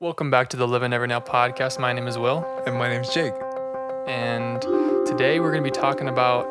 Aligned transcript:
Welcome 0.00 0.30
back 0.30 0.48
to 0.48 0.56
the 0.56 0.66
Live 0.66 0.82
in 0.82 0.94
Every 0.94 1.08
Now 1.08 1.20
podcast. 1.20 1.78
My 1.78 1.92
name 1.92 2.06
is 2.06 2.16
Will, 2.16 2.42
And 2.64 2.74
my 2.74 2.88
name's 2.88 3.12
Jake. 3.12 3.34
and 4.06 4.62
today 5.06 5.40
we're 5.40 5.50
going 5.50 5.62
to 5.62 5.70
be 5.70 5.70
talking 5.70 6.08
about 6.08 6.46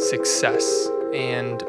success 0.00 0.88
and 1.14 1.62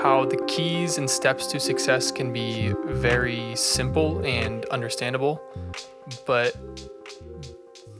how 0.00 0.24
the 0.24 0.42
keys 0.48 0.96
and 0.96 1.10
steps 1.10 1.46
to 1.48 1.60
success 1.60 2.10
can 2.10 2.32
be 2.32 2.72
very 2.86 3.54
simple 3.54 4.24
and 4.24 4.64
understandable, 4.70 5.42
but 6.26 6.56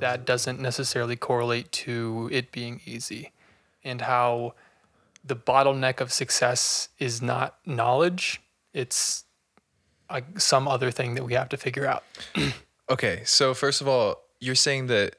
that 0.00 0.24
doesn't 0.24 0.60
necessarily 0.60 1.14
correlate 1.14 1.70
to 1.72 2.30
it 2.32 2.52
being 2.52 2.80
easy, 2.86 3.32
and 3.84 4.00
how 4.00 4.54
the 5.22 5.36
bottleneck 5.36 6.00
of 6.00 6.10
success 6.10 6.88
is 6.98 7.20
not 7.20 7.58
knowledge, 7.66 8.40
it's 8.72 9.24
uh, 10.10 10.20
some 10.36 10.68
other 10.68 10.90
thing 10.90 11.14
that 11.14 11.24
we 11.24 11.34
have 11.34 11.48
to 11.50 11.56
figure 11.56 11.86
out. 11.86 12.04
Okay, 12.90 13.20
so 13.26 13.52
first 13.52 13.82
of 13.82 13.86
all, 13.88 14.22
you're 14.40 14.54
saying 14.54 14.86
that 14.86 15.16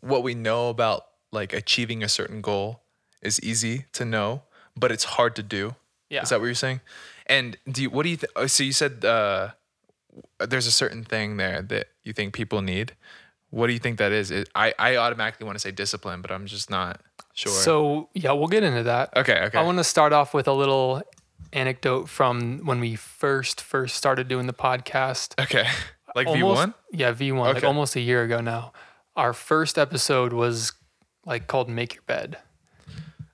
what 0.00 0.22
we 0.22 0.34
know 0.34 0.70
about 0.70 1.04
like 1.30 1.52
achieving 1.52 2.02
a 2.02 2.08
certain 2.08 2.40
goal 2.40 2.80
is 3.20 3.38
easy 3.42 3.84
to 3.92 4.06
know, 4.06 4.42
but 4.74 4.90
it's 4.90 5.04
hard 5.04 5.36
to 5.36 5.42
do. 5.42 5.74
Yeah. 6.08 6.22
Is 6.22 6.30
that 6.30 6.40
what 6.40 6.46
you're 6.46 6.54
saying? 6.54 6.80
And 7.26 7.58
do 7.70 7.82
you, 7.82 7.90
what 7.90 8.04
do 8.04 8.08
you 8.08 8.16
think? 8.16 8.48
So 8.48 8.62
you 8.62 8.72
said 8.72 9.04
uh, 9.04 9.50
there's 10.38 10.66
a 10.66 10.72
certain 10.72 11.04
thing 11.04 11.36
there 11.36 11.60
that 11.62 11.88
you 12.02 12.14
think 12.14 12.32
people 12.32 12.62
need. 12.62 12.94
What 13.50 13.66
do 13.66 13.74
you 13.74 13.78
think 13.78 13.98
that 13.98 14.12
is? 14.12 14.30
It, 14.30 14.48
I 14.54 14.72
I 14.78 14.96
automatically 14.96 15.44
want 15.44 15.56
to 15.56 15.60
say 15.60 15.72
discipline, 15.72 16.22
but 16.22 16.30
I'm 16.30 16.46
just 16.46 16.70
not 16.70 17.00
sure. 17.34 17.52
So 17.52 18.08
yeah, 18.14 18.32
we'll 18.32 18.48
get 18.48 18.62
into 18.62 18.84
that. 18.84 19.14
okay, 19.16 19.40
okay. 19.44 19.58
I 19.58 19.62
want 19.62 19.78
to 19.78 19.84
start 19.84 20.12
off 20.12 20.32
with 20.32 20.48
a 20.48 20.52
little 20.52 21.02
anecdote 21.52 22.08
from 22.08 22.60
when 22.64 22.80
we 22.80 22.96
first 22.96 23.60
first 23.60 23.96
started 23.96 24.28
doing 24.28 24.46
the 24.46 24.52
podcast. 24.52 25.40
okay, 25.42 25.68
like 26.14 26.26
V1? 26.26 26.74
Yeah, 26.92 27.12
V 27.12 27.32
one, 27.32 27.54
like 27.54 27.64
almost 27.64 27.96
a 27.96 28.00
year 28.00 28.22
ago 28.22 28.40
now. 28.40 28.72
Our 29.16 29.32
first 29.32 29.78
episode 29.78 30.32
was 30.32 30.72
like 31.24 31.46
called 31.46 31.68
"Make 31.68 31.94
Your 31.94 32.02
Bed," 32.06 32.38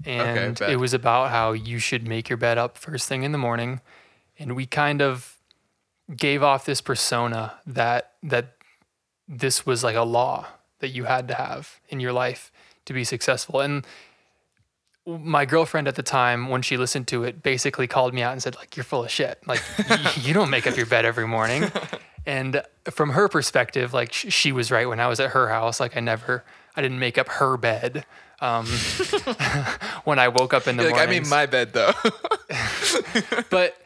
and 0.05 0.59
bet. 0.59 0.71
it 0.71 0.77
was 0.77 0.95
about 0.95 1.31
how 1.31 1.53
you 1.53 1.79
should 1.79 2.07
make 2.07 2.29
your 2.29 2.37
bed 2.37 2.59
up 2.59 2.79
first 2.79 3.09
thing 3.09 3.23
in 3.23 3.33
the 3.33 3.39
morning. 3.39 3.81
And 4.39 4.57
we 4.57 4.67
kind 4.67 5.03
of 5.03 5.37
gave 6.17 6.43
off 6.43 6.65
this 6.65 6.81
persona 6.81 7.55
that 7.67 8.13
that 8.23 8.57
this 9.29 9.65
was 9.65 9.83
like 9.83 9.97
a 9.97 10.03
law 10.03 10.47
that 10.81 10.89
you 10.89 11.05
had 11.05 11.29
to 11.29 11.35
have 11.35 11.81
in 11.89 12.01
your 12.01 12.13
life 12.13 12.53
to 12.85 12.93
be 12.93 13.05
successful. 13.05 13.61
And 13.61 13.87
my 15.07 15.45
girlfriend 15.45 15.89
at 15.89 15.95
the 15.97 16.03
time, 16.03 16.49
when 16.49 16.63
she 16.63 16.77
listened 16.77 17.09
to 17.09 17.25
it, 17.25 17.43
basically 17.43 17.87
called 17.87 18.15
me 18.15 18.23
out 18.23 18.33
and 18.33 18.43
said, 18.43 18.55
like, 18.57 18.77
you're 18.77 18.85
full 18.85 19.05
of 19.05 19.11
shit. 19.11 19.41
Like, 19.47 19.61
y- 19.91 20.13
you 20.21 20.33
don't 20.35 20.51
make 20.51 20.67
up 20.67 20.77
your 20.77 20.87
bed 20.87 21.05
every 21.05 21.27
morning. 21.27 21.71
And 22.25 22.63
from 22.89 23.11
her 23.11 23.29
perspective, 23.29 23.93
like, 23.93 24.13
sh- 24.13 24.27
she 24.33 24.53
was 24.53 24.71
right 24.71 24.89
when 24.89 25.01
I 25.01 25.09
was 25.09 25.19
at 25.19 25.31
her 25.31 25.49
house. 25.49 25.81
Like, 25.81 25.97
I 25.97 26.01
never, 26.01 26.45
I 26.77 26.81
didn't 26.81 27.01
make 27.01 27.19
up 27.19 27.27
her 27.27 27.57
bed. 27.57 28.07
Um, 28.41 28.65
when 30.05 30.21
I 30.21 30.29
woke 30.29 30.55
up 30.55 30.69
in 30.69 30.77
the 30.77 30.85
Like 30.85 30.93
I 30.95 30.97
morning. 31.07 31.23
made 31.23 31.29
my 31.29 31.47
bed 31.47 31.73
though. 31.73 31.91
but 33.51 33.77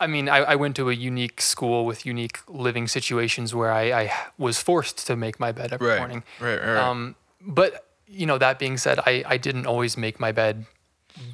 I 0.00 0.06
mean, 0.06 0.28
I, 0.28 0.38
I 0.38 0.54
went 0.54 0.76
to 0.76 0.88
a 0.88 0.92
unique 0.94 1.40
school 1.40 1.84
with 1.84 2.06
unique 2.06 2.38
living 2.48 2.86
situations 2.88 3.54
where 3.54 3.72
I, 3.72 3.90
I 4.02 4.12
was 4.38 4.58
forced 4.58 5.04
to 5.08 5.16
make 5.16 5.40
my 5.40 5.50
bed 5.50 5.72
every 5.72 5.88
right, 5.88 5.98
morning. 5.98 6.22
right, 6.40 6.58
right. 6.60 6.76
Um, 6.76 7.16
but 7.40 7.86
you 8.10 8.26
know, 8.26 8.38
that 8.38 8.58
being 8.58 8.76
said, 8.76 8.98
I, 9.06 9.22
I 9.26 9.36
didn't 9.36 9.66
always 9.66 9.96
make 9.96 10.18
my 10.18 10.32
bed 10.32 10.66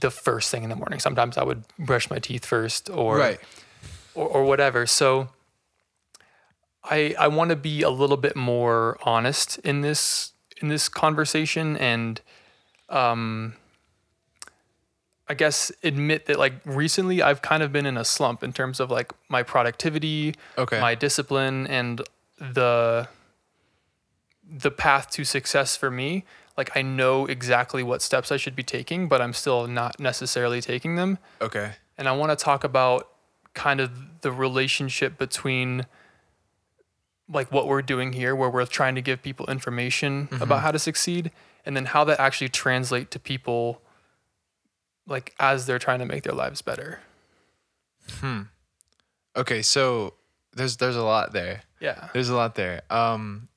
the 0.00 0.10
first 0.10 0.50
thing 0.50 0.62
in 0.62 0.70
the 0.70 0.76
morning. 0.76 1.00
Sometimes 1.00 1.36
I 1.36 1.42
would 1.42 1.64
brush 1.78 2.10
my 2.10 2.18
teeth 2.18 2.44
first 2.44 2.90
or 2.90 3.16
right. 3.18 3.40
or, 4.14 4.28
or 4.28 4.44
whatever. 4.44 4.86
So 4.86 5.28
I 6.84 7.14
I 7.18 7.28
want 7.28 7.50
to 7.50 7.56
be 7.56 7.82
a 7.82 7.90
little 7.90 8.16
bit 8.16 8.36
more 8.36 8.98
honest 9.02 9.58
in 9.58 9.80
this 9.80 10.32
in 10.60 10.68
this 10.68 10.88
conversation 10.88 11.76
and 11.76 12.20
um 12.88 13.54
I 15.28 15.34
guess 15.34 15.72
admit 15.82 16.26
that 16.26 16.38
like 16.38 16.54
recently 16.64 17.20
I've 17.22 17.42
kind 17.42 17.62
of 17.62 17.72
been 17.72 17.86
in 17.86 17.96
a 17.96 18.04
slump 18.04 18.42
in 18.44 18.52
terms 18.52 18.78
of 18.80 18.90
like 18.90 19.12
my 19.28 19.42
productivity, 19.42 20.34
Okay. 20.56 20.80
my 20.80 20.94
discipline 20.94 21.66
and 21.66 22.00
the 22.38 23.08
the 24.48 24.70
path 24.70 25.10
to 25.10 25.24
success 25.24 25.76
for 25.76 25.90
me. 25.90 26.24
Like 26.56 26.76
I 26.76 26.82
know 26.82 27.26
exactly 27.26 27.82
what 27.82 28.00
steps 28.02 28.32
I 28.32 28.36
should 28.38 28.56
be 28.56 28.62
taking, 28.62 29.08
but 29.08 29.20
I'm 29.20 29.32
still 29.32 29.66
not 29.66 30.00
necessarily 30.00 30.60
taking 30.60 30.96
them 30.96 31.18
Okay. 31.40 31.72
and 31.98 32.08
I 32.08 32.12
want 32.12 32.36
to 32.36 32.42
talk 32.42 32.64
about 32.64 33.08
kind 33.54 33.80
of 33.80 34.20
the 34.22 34.30
relationship 34.32 35.18
between 35.18 35.86
like 37.28 37.50
what 37.50 37.66
we're 37.66 37.82
doing 37.82 38.12
here 38.12 38.34
where 38.36 38.48
we're 38.50 38.64
trying 38.66 38.94
to 38.94 39.00
give 39.02 39.22
people 39.22 39.46
information 39.46 40.28
about 40.40 40.60
how 40.62 40.70
to 40.70 40.78
succeed 40.78 41.30
and 41.64 41.76
then 41.76 41.86
how 41.86 42.04
that 42.04 42.20
actually 42.20 42.48
translate 42.48 43.10
to 43.10 43.18
people 43.18 43.80
like 45.06 45.34
as 45.40 45.66
they're 45.66 45.78
trying 45.78 45.98
to 45.98 46.04
make 46.06 46.22
their 46.22 46.34
lives 46.34 46.62
better. 46.62 47.00
Hmm. 48.20 48.42
Okay. 49.34 49.62
So 49.62 50.14
there's 50.52 50.76
there's 50.76 50.96
a 50.96 51.02
lot 51.02 51.32
there. 51.32 51.62
Yeah. 51.80 52.08
There's 52.12 52.28
a 52.28 52.36
lot 52.36 52.54
there. 52.54 52.82
Um. 52.90 53.48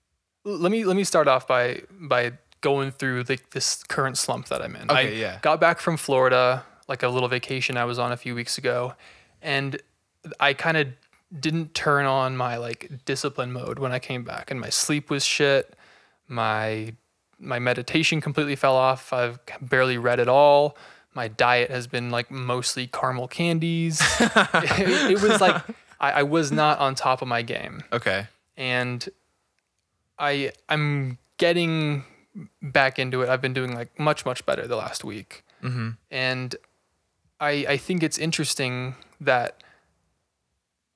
Let 0.43 0.71
me 0.71 0.83
let 0.85 0.95
me 0.95 1.03
start 1.03 1.27
off 1.27 1.47
by 1.47 1.83
by 1.91 2.33
going 2.61 2.91
through 2.91 3.23
like 3.29 3.51
this 3.51 3.83
current 3.83 4.17
slump 4.17 4.47
that 4.47 4.61
I'm 4.61 4.75
in. 4.75 4.89
I 4.89 5.01
yeah. 5.09 5.39
got 5.41 5.59
back 5.59 5.79
from 5.79 5.97
Florida, 5.97 6.65
like 6.87 7.03
a 7.03 7.09
little 7.09 7.29
vacation 7.29 7.77
I 7.77 7.85
was 7.85 7.99
on 7.99 8.11
a 8.11 8.17
few 8.17 8.35
weeks 8.35 8.57
ago, 8.57 8.93
and 9.41 9.81
I 10.39 10.53
kind 10.53 10.77
of 10.77 10.87
didn't 11.37 11.73
turn 11.75 12.05
on 12.05 12.35
my 12.35 12.57
like 12.57 12.91
discipline 13.05 13.51
mode 13.51 13.79
when 13.79 13.91
I 13.91 13.99
came 13.99 14.23
back, 14.23 14.51
and 14.51 14.59
my 14.59 14.69
sleep 14.69 15.09
was 15.09 15.25
shit. 15.25 15.75
My 16.27 16.93
my 17.39 17.59
meditation 17.59 18.21
completely 18.21 18.55
fell 18.55 18.75
off. 18.75 19.13
I've 19.13 19.39
barely 19.61 19.97
read 19.97 20.19
at 20.19 20.27
all. 20.27 20.77
My 21.13 21.27
diet 21.27 21.71
has 21.71 21.87
been 21.87 22.11
like 22.11 22.29
mostly 22.29 22.87
caramel 22.87 23.27
candies. 23.27 24.01
it, 24.19 25.11
it 25.11 25.21
was 25.21 25.41
like 25.41 25.61
I, 25.99 26.11
I 26.11 26.23
was 26.23 26.51
not 26.51 26.79
on 26.79 26.95
top 26.95 27.21
of 27.21 27.27
my 27.27 27.41
game 27.41 27.83
Okay. 27.91 28.27
and 28.57 29.07
I 30.17 30.51
I'm 30.67 31.17
getting 31.37 32.03
back 32.61 32.99
into 32.99 33.21
it. 33.21 33.29
I've 33.29 33.41
been 33.41 33.53
doing 33.53 33.73
like 33.75 33.97
much 33.99 34.25
much 34.25 34.45
better 34.45 34.67
the 34.67 34.75
last 34.75 35.03
week, 35.03 35.43
Mm-hmm. 35.63 35.89
and 36.11 36.55
I 37.39 37.65
I 37.69 37.77
think 37.77 38.03
it's 38.03 38.17
interesting 38.17 38.95
that 39.21 39.61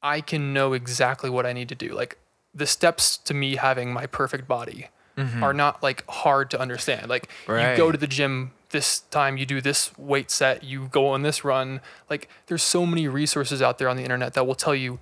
I 0.01 0.21
can 0.21 0.53
know 0.53 0.73
exactly 0.73 1.29
what 1.29 1.45
I 1.45 1.53
need 1.53 1.69
to 1.69 1.75
do. 1.75 1.89
Like 1.93 2.17
the 2.53 2.67
steps 2.67 3.17
to 3.17 3.33
me 3.33 3.55
having 3.55 3.93
my 3.93 4.05
perfect 4.05 4.47
body 4.47 4.87
are 5.41 5.53
not 5.53 5.83
like 5.83 6.03
hard 6.09 6.49
to 6.51 6.59
understand. 6.59 7.07
Like 7.07 7.29
you 7.47 7.77
go 7.77 7.91
to 7.91 7.97
the 7.99 8.07
gym 8.07 8.51
this 8.71 9.01
time, 9.11 9.37
you 9.37 9.45
do 9.45 9.61
this 9.61 9.95
weight 9.97 10.31
set, 10.31 10.63
you 10.63 10.87
go 10.87 11.07
on 11.09 11.21
this 11.21 11.43
run. 11.45 11.81
Like 12.09 12.27
there's 12.47 12.63
so 12.63 12.85
many 12.87 13.07
resources 13.07 13.61
out 13.61 13.77
there 13.77 13.87
on 13.89 13.95
the 13.95 14.01
internet 14.03 14.33
that 14.33 14.47
will 14.47 14.55
tell 14.55 14.73
you 14.73 14.97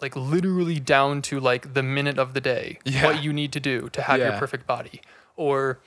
like 0.00 0.14
literally 0.14 0.78
down 0.78 1.20
to 1.22 1.40
like 1.40 1.74
the 1.74 1.82
minute 1.82 2.16
of 2.16 2.32
the 2.32 2.40
day 2.40 2.78
Yeah. 2.84 3.02
what 3.04 3.24
you 3.24 3.32
need 3.32 3.50
to 3.52 3.60
do 3.60 3.88
to 3.90 4.02
have 4.02 4.20
your 4.20 4.32
perfect 4.38 4.66
body. 4.68 5.00
Or 5.36 5.78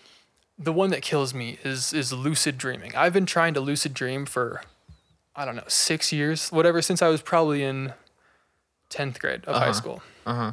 the 0.58 0.72
one 0.74 0.90
that 0.92 1.02
kills 1.02 1.34
me 1.34 1.58
is 1.64 1.94
is 1.94 2.14
lucid 2.14 2.58
dreaming. 2.58 2.96
I've 2.96 3.14
been 3.14 3.26
trying 3.26 3.54
to 3.56 3.60
lucid 3.62 3.94
dream 3.94 4.26
for 4.26 4.62
I 5.36 5.46
don't 5.46 5.56
know, 5.56 5.64
6 5.68 6.12
years, 6.12 6.50
whatever 6.50 6.82
since 6.82 7.02
I 7.02 7.08
was 7.08 7.22
probably 7.22 7.64
in 7.64 7.94
10th 8.90 9.20
grade 9.20 9.46
of 9.46 9.56
high 9.56 9.72
school 9.72 10.02
Uh 10.26 10.34
huh. 10.34 10.52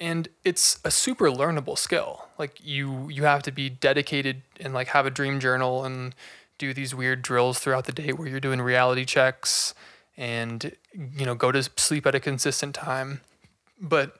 and 0.00 0.28
it's 0.44 0.78
a 0.84 0.90
super 0.90 1.30
learnable 1.30 1.78
skill 1.78 2.26
like 2.38 2.58
you 2.62 3.08
you 3.08 3.22
have 3.22 3.42
to 3.44 3.52
be 3.52 3.70
dedicated 3.70 4.42
and 4.60 4.74
like 4.74 4.88
have 4.88 5.06
a 5.06 5.10
dream 5.10 5.38
journal 5.38 5.84
and 5.84 6.14
do 6.58 6.74
these 6.74 6.94
weird 6.94 7.22
drills 7.22 7.60
throughout 7.60 7.84
the 7.84 7.92
day 7.92 8.12
where 8.12 8.26
you're 8.28 8.40
doing 8.40 8.60
reality 8.60 9.04
checks 9.04 9.72
and 10.16 10.72
you 11.16 11.24
know 11.24 11.36
go 11.36 11.52
to 11.52 11.62
sleep 11.76 12.04
at 12.06 12.14
a 12.14 12.20
consistent 12.20 12.74
time 12.74 13.20
but 13.80 14.16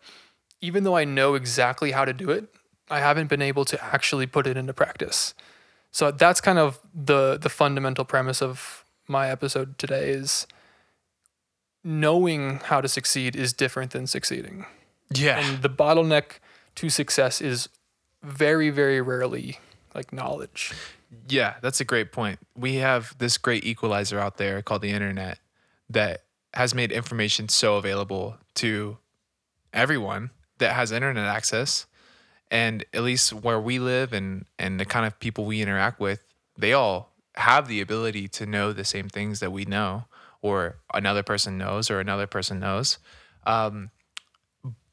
even 0.61 0.84
though 0.84 0.97
i 0.97 1.04
know 1.04 1.34
exactly 1.34 1.91
how 1.91 2.04
to 2.04 2.13
do 2.13 2.31
it 2.31 2.45
i 2.91 2.99
haven't 3.01 3.29
been 3.29 3.43
able 3.43 3.65
to 3.65 3.83
actually 3.84 4.27
put 4.27 4.47
it 4.47 4.57
into 4.57 4.73
practice 4.73 5.34
so 5.91 6.11
that's 6.11 6.41
kind 6.41 6.59
of 6.59 6.81
the 6.95 7.39
the 7.39 7.49
fundamental 7.51 8.05
premise 8.05 8.41
of 8.43 8.84
my 9.09 9.29
episode 9.31 9.79
today 9.79 10.11
is 10.11 10.47
knowing 11.84 12.61
how 12.65 12.81
to 12.81 12.89
succeed 12.89 13.34
is 13.34 13.53
different 13.53 13.91
than 13.91 14.07
succeeding 14.07 14.67
Yeah. 15.13 15.39
and 15.39 15.63
the 15.63 15.69
bottleneck 15.71 16.39
to 16.77 16.89
success 16.89 17.41
is 17.41 17.69
very 18.23 18.71
very 18.71 19.01
rarely 19.01 19.59
like 19.95 20.13
knowledge 20.13 20.73
Yeah, 21.29 21.57
that's 21.61 21.79
a 21.79 21.84
great 21.84 22.11
point. 22.11 22.39
We 22.57 22.77
have 22.77 23.15
this 23.19 23.37
great 23.37 23.67
equalizer 23.67 24.19
out 24.19 24.39
there 24.39 24.63
called 24.63 24.81
the 24.81 24.93
internet 24.93 25.39
that 25.91 26.23
has 26.55 26.75
made 26.75 26.91
information 26.91 27.49
so 27.51 27.77
available 27.77 28.39
to 28.55 28.97
everyone 29.75 30.31
that 30.57 30.73
has 30.73 30.91
internet 30.91 31.27
access. 31.27 31.84
And 32.53 32.84
at 32.93 33.03
least 33.03 33.33
where 33.33 33.59
we 33.59 33.81
live 33.81 34.13
and 34.13 34.45
and 34.59 34.78
the 34.78 34.84
kind 34.84 35.07
of 35.07 35.19
people 35.19 35.45
we 35.45 35.60
interact 35.60 35.99
with, 35.99 36.25
they 36.57 36.72
all 36.72 37.10
have 37.34 37.66
the 37.66 37.81
ability 37.81 38.28
to 38.28 38.47
know 38.47 38.72
the 38.72 38.84
same 38.84 39.09
things 39.09 39.41
that 39.41 39.51
we 39.51 39.65
know 39.65 40.04
or 40.43 40.77
another 40.95 41.25
person 41.25 41.59
knows 41.59 41.91
or 41.91 41.99
another 41.99 42.28
person 42.28 42.60
knows. 42.60 42.99
Um, 43.45 43.91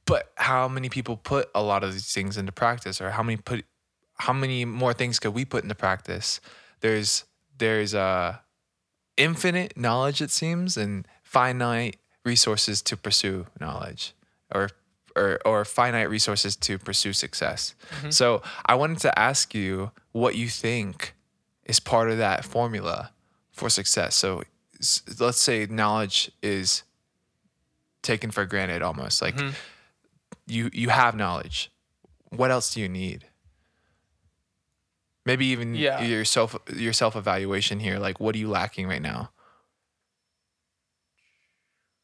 but 0.10 0.32
how 0.36 0.68
many 0.68 0.90
people 0.90 1.18
put 1.18 1.50
a 1.54 1.62
lot 1.62 1.84
of 1.84 1.94
these 1.94 2.12
things 2.12 2.36
into 2.36 2.52
practice 2.52 3.00
or 3.00 3.12
how 3.12 3.22
many 3.22 3.38
put 3.38 3.64
how 4.16 4.34
many 4.34 4.66
more 4.66 4.92
things 4.92 5.20
could 5.20 5.36
we 5.36 5.46
put 5.46 5.64
into 5.64 5.76
practice 5.76 6.42
there's 6.82 7.26
there's 7.60 7.94
uh 7.94 8.38
infinite 9.18 9.78
knowledge 9.78 10.20
it 10.20 10.32
seems 10.32 10.78
and 10.78 11.08
finite 11.22 11.98
resources 12.26 12.82
to 12.82 12.98
pursue 12.98 13.46
knowledge 13.60 14.14
or 14.54 14.70
or, 15.20 15.40
or 15.46 15.66
finite 15.66 16.10
resources 16.10 16.56
to 16.56 16.78
pursue 16.78 17.14
success. 17.14 17.76
Mm-hmm. 17.98 18.12
So 18.12 18.42
i 18.66 18.76
wanted 18.76 19.00
to 19.00 19.20
ask 19.20 19.54
you 19.54 19.92
what 20.12 20.36
you 20.36 20.48
think 20.48 21.14
is 21.66 21.80
part 21.80 22.10
of 22.10 22.18
that 22.18 22.46
formula 22.46 23.12
for 23.52 23.70
success. 23.70 24.16
So 24.16 24.44
let's 25.20 25.40
say 25.40 25.68
knowledge 25.70 26.32
is 26.42 26.84
taken 28.02 28.32
for 28.32 28.46
granted 28.46 28.82
almost 28.82 29.22
like 29.22 29.36
mm-hmm. 29.36 29.52
you 30.48 30.70
you 30.74 30.90
have 30.90 31.16
knowledge. 31.16 31.70
What 32.30 32.50
else 32.50 32.74
do 32.74 32.80
you 32.80 32.90
need? 32.90 33.26
Maybe 35.26 35.48
even 35.48 35.76
Yeah. 35.76 36.02
your 36.02 36.26
self 36.26 36.56
your 36.74 36.94
self 36.94 37.16
evaluation 37.16 37.80
here 37.80 38.00
like 38.00 38.20
what 38.20 38.34
are 38.36 38.40
you 38.40 38.50
lacking 38.50 38.88
right 38.88 39.02
now? 39.02 39.32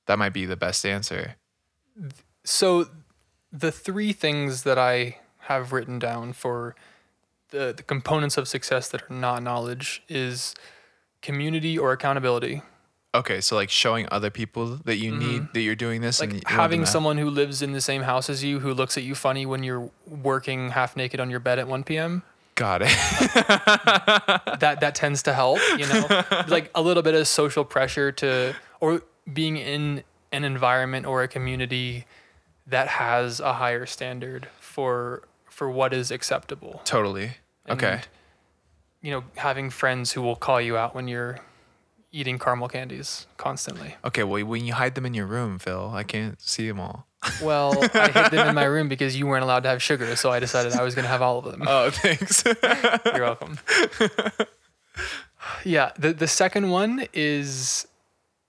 That 0.07 0.19
might 0.19 0.33
be 0.33 0.45
the 0.45 0.57
best 0.57 0.85
answer. 0.85 1.35
So 2.43 2.87
the 3.57 3.71
three 3.71 4.11
things 4.13 4.63
that 4.63 4.77
I 4.77 5.17
have 5.39 5.71
written 5.71 5.99
down 5.99 6.33
for 6.33 6.75
the, 7.51 7.73
the 7.75 7.83
components 7.83 8.37
of 8.37 8.47
success 8.47 8.89
that 8.89 9.03
are 9.03 9.13
not 9.13 9.43
knowledge 9.43 10.03
is 10.09 10.55
community 11.21 11.77
or 11.77 11.91
accountability. 11.91 12.61
okay 13.15 13.39
so 13.39 13.55
like 13.55 13.69
showing 13.69 14.07
other 14.11 14.29
people 14.29 14.79
that 14.85 14.97
you 14.97 15.15
need 15.15 15.47
that 15.53 15.61
you're 15.61 15.75
doing 15.75 16.01
this 16.01 16.19
Mm-hmm. 16.19 16.33
Like 16.35 16.43
and 16.49 16.59
having 16.61 16.85
someone 16.85 17.17
who 17.17 17.29
lives 17.29 17.61
in 17.61 17.71
the 17.71 17.81
same 17.81 18.01
house 18.03 18.29
as 18.29 18.43
you 18.43 18.59
who 18.59 18.73
looks 18.73 18.97
at 18.97 19.03
you 19.03 19.15
funny 19.15 19.45
when 19.45 19.63
you're 19.63 19.89
working 20.05 20.71
half 20.71 20.95
naked 20.97 21.19
on 21.19 21.29
your 21.29 21.39
bed 21.39 21.57
at 21.59 21.67
1 21.67 21.83
p.m. 21.83 22.23
got 22.55 22.81
it 22.81 22.87
that 24.59 24.77
that 24.81 24.95
tends 24.95 25.23
to 25.23 25.33
help, 25.33 25.59
you 25.77 25.87
know. 25.87 26.05
like 26.47 26.69
a 26.75 26.81
little 26.81 27.03
bit 27.03 27.13
of 27.15 27.27
social 27.27 27.63
pressure 27.65 28.11
to 28.11 28.53
or 28.79 29.01
being 29.31 29.57
in 29.57 30.03
an 30.31 30.43
environment 30.43 31.05
or 31.05 31.23
a 31.23 31.27
community 31.27 32.05
that 32.67 32.87
has 32.87 33.39
a 33.39 33.53
higher 33.53 33.85
standard 33.85 34.47
for 34.59 35.23
for 35.49 35.69
what 35.69 35.93
is 35.93 36.11
acceptable. 36.11 36.81
totally 36.85 37.31
okay 37.69 38.01
You 39.01 39.11
know, 39.11 39.23
having 39.35 39.69
friends 39.69 40.13
who 40.13 40.21
will 40.21 40.35
call 40.35 40.59
you 40.59 40.75
out 40.77 40.95
when 40.95 41.07
you're 41.07 41.39
eating 42.11 42.39
caramel 42.39 42.67
candies 42.69 43.27
constantly. 43.37 43.95
okay 44.03 44.23
well 44.23 44.43
when 44.45 44.65
you 44.65 44.73
hide 44.73 44.95
them 44.95 45.05
in 45.05 45.13
your 45.13 45.25
room 45.27 45.59
phil 45.59 45.91
i 45.93 46.03
can't 46.03 46.41
see 46.41 46.67
them 46.67 46.79
all 46.79 47.05
Well, 47.41 47.73
I 47.95 48.11
hid 48.11 48.31
them 48.31 48.49
in 48.49 48.55
my 48.55 48.65
room 48.65 48.87
because 48.95 49.17
you 49.17 49.25
weren't 49.25 49.43
allowed 49.43 49.63
to 49.63 49.69
have 49.69 49.81
sugar, 49.81 50.15
so 50.15 50.31
I 50.31 50.39
decided 50.39 50.73
I 50.73 50.83
was 50.83 50.93
going 50.93 51.05
to 51.05 51.09
have 51.09 51.23
all 51.23 51.39
of 51.39 51.45
them. 51.45 51.63
oh 51.67 51.89
thanks 51.89 52.43
You're 53.05 53.21
welcome. 53.23 53.57
yeah, 55.63 55.91
the 55.97 56.13
the 56.13 56.27
second 56.27 56.69
one 56.69 57.07
is 57.13 57.87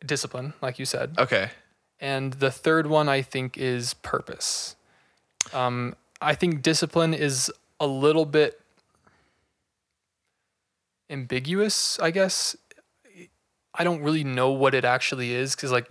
discipline, 0.04 0.52
like 0.60 0.78
you 0.78 0.84
said. 0.84 1.14
okay 1.18 1.50
And 2.00 2.34
the 2.34 2.50
third 2.50 2.87
one 2.87 3.08
I 3.08 3.22
think 3.22 3.56
is 3.56 3.94
purpose. 3.94 4.76
Um, 5.52 5.96
I 6.20 6.34
think 6.34 6.62
discipline 6.62 7.14
is 7.14 7.50
a 7.81 7.87
little 7.87 8.26
bit 8.26 8.60
ambiguous, 11.08 11.98
I 12.00 12.10
guess. 12.10 12.56
I 13.75 13.84
don't 13.84 14.02
really 14.02 14.25
know 14.25 14.50
what 14.50 14.75
it 14.75 14.84
actually 14.84 15.32
is 15.32 15.54
because 15.54 15.70
like 15.70 15.88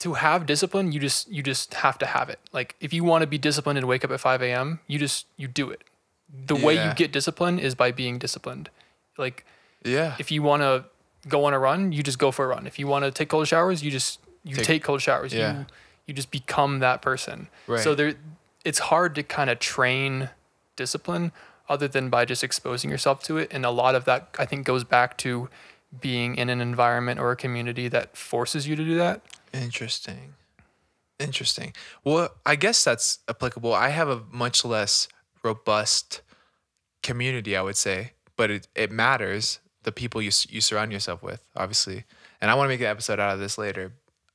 to 0.00 0.14
have 0.14 0.46
discipline, 0.46 0.90
you 0.90 0.98
just 0.98 1.30
you 1.30 1.42
just 1.42 1.74
have 1.74 1.98
to 1.98 2.06
have 2.06 2.28
it. 2.28 2.40
Like 2.52 2.74
if 2.80 2.92
you 2.92 3.04
want 3.04 3.22
to 3.22 3.26
be 3.26 3.38
disciplined 3.38 3.78
and 3.78 3.86
wake 3.86 4.04
up 4.04 4.10
at 4.10 4.20
5 4.20 4.42
a.m., 4.42 4.80
you 4.88 4.98
just 4.98 5.26
you 5.36 5.46
do 5.46 5.70
it. 5.70 5.84
The 6.46 6.56
way 6.56 6.74
you 6.74 6.94
get 6.94 7.12
discipline 7.12 7.58
is 7.58 7.74
by 7.74 7.92
being 7.92 8.18
disciplined. 8.18 8.70
Like 9.16 9.44
yeah 9.84 10.14
if 10.18 10.30
you 10.30 10.42
want 10.42 10.62
to 10.62 10.84
go 11.28 11.44
on 11.44 11.54
a 11.54 11.58
run, 11.58 11.92
you 11.92 12.02
just 12.02 12.18
go 12.18 12.32
for 12.32 12.44
a 12.44 12.48
run. 12.48 12.66
If 12.66 12.78
you 12.78 12.86
want 12.86 13.04
to 13.04 13.10
take 13.10 13.28
cold 13.28 13.46
showers, 13.46 13.84
you 13.84 13.90
just 13.90 14.18
you 14.44 14.56
Take- 14.56 14.64
take, 14.66 14.82
cold 14.84 15.02
showers. 15.02 15.32
yeah. 15.32 15.60
You 15.60 15.66
you 16.06 16.14
just 16.14 16.30
become 16.32 16.80
that 16.80 17.00
person. 17.00 17.48
So 17.78 17.94
there 17.94 18.14
it's 18.64 18.78
hard 18.80 19.14
to 19.14 19.22
kind 19.22 19.48
of 19.50 19.58
train 19.60 20.30
discipline 20.76 21.30
other 21.68 21.86
than 21.88 22.10
by 22.10 22.24
just 22.24 22.42
exposing 22.42 22.90
yourself 22.90 23.22
to 23.24 23.38
it 23.38 23.48
and 23.52 23.64
a 23.64 23.70
lot 23.70 23.94
of 23.94 24.04
that 24.04 24.34
I 24.38 24.44
think 24.44 24.66
goes 24.66 24.82
back 24.84 25.16
to 25.18 25.48
being 26.00 26.36
in 26.36 26.48
an 26.48 26.60
environment 26.60 27.20
or 27.20 27.30
a 27.30 27.36
community 27.36 27.86
that 27.88 28.16
forces 28.16 28.66
you 28.66 28.74
to 28.76 28.84
do 28.84 28.96
that. 28.96 29.20
Interesting. 29.52 30.34
Interesting. 31.18 31.72
Well, 32.02 32.30
I 32.44 32.56
guess 32.56 32.82
that's 32.82 33.20
applicable. 33.28 33.72
I 33.72 33.90
have 33.90 34.08
a 34.08 34.22
much 34.32 34.64
less 34.64 35.06
robust 35.44 36.20
community, 37.02 37.56
I 37.56 37.62
would 37.62 37.76
say, 37.76 38.12
but 38.36 38.50
it, 38.50 38.68
it 38.74 38.90
matters 38.90 39.60
the 39.84 39.92
people 39.92 40.20
you, 40.22 40.30
you 40.48 40.60
surround 40.60 40.92
yourself 40.92 41.22
with, 41.22 41.44
obviously. 41.54 42.04
And 42.40 42.50
I 42.50 42.54
want 42.54 42.66
to 42.66 42.68
make 42.68 42.80
an 42.80 42.86
episode 42.86 43.20
out 43.20 43.34
of 43.34 43.38
this 43.38 43.58
later, 43.58 43.92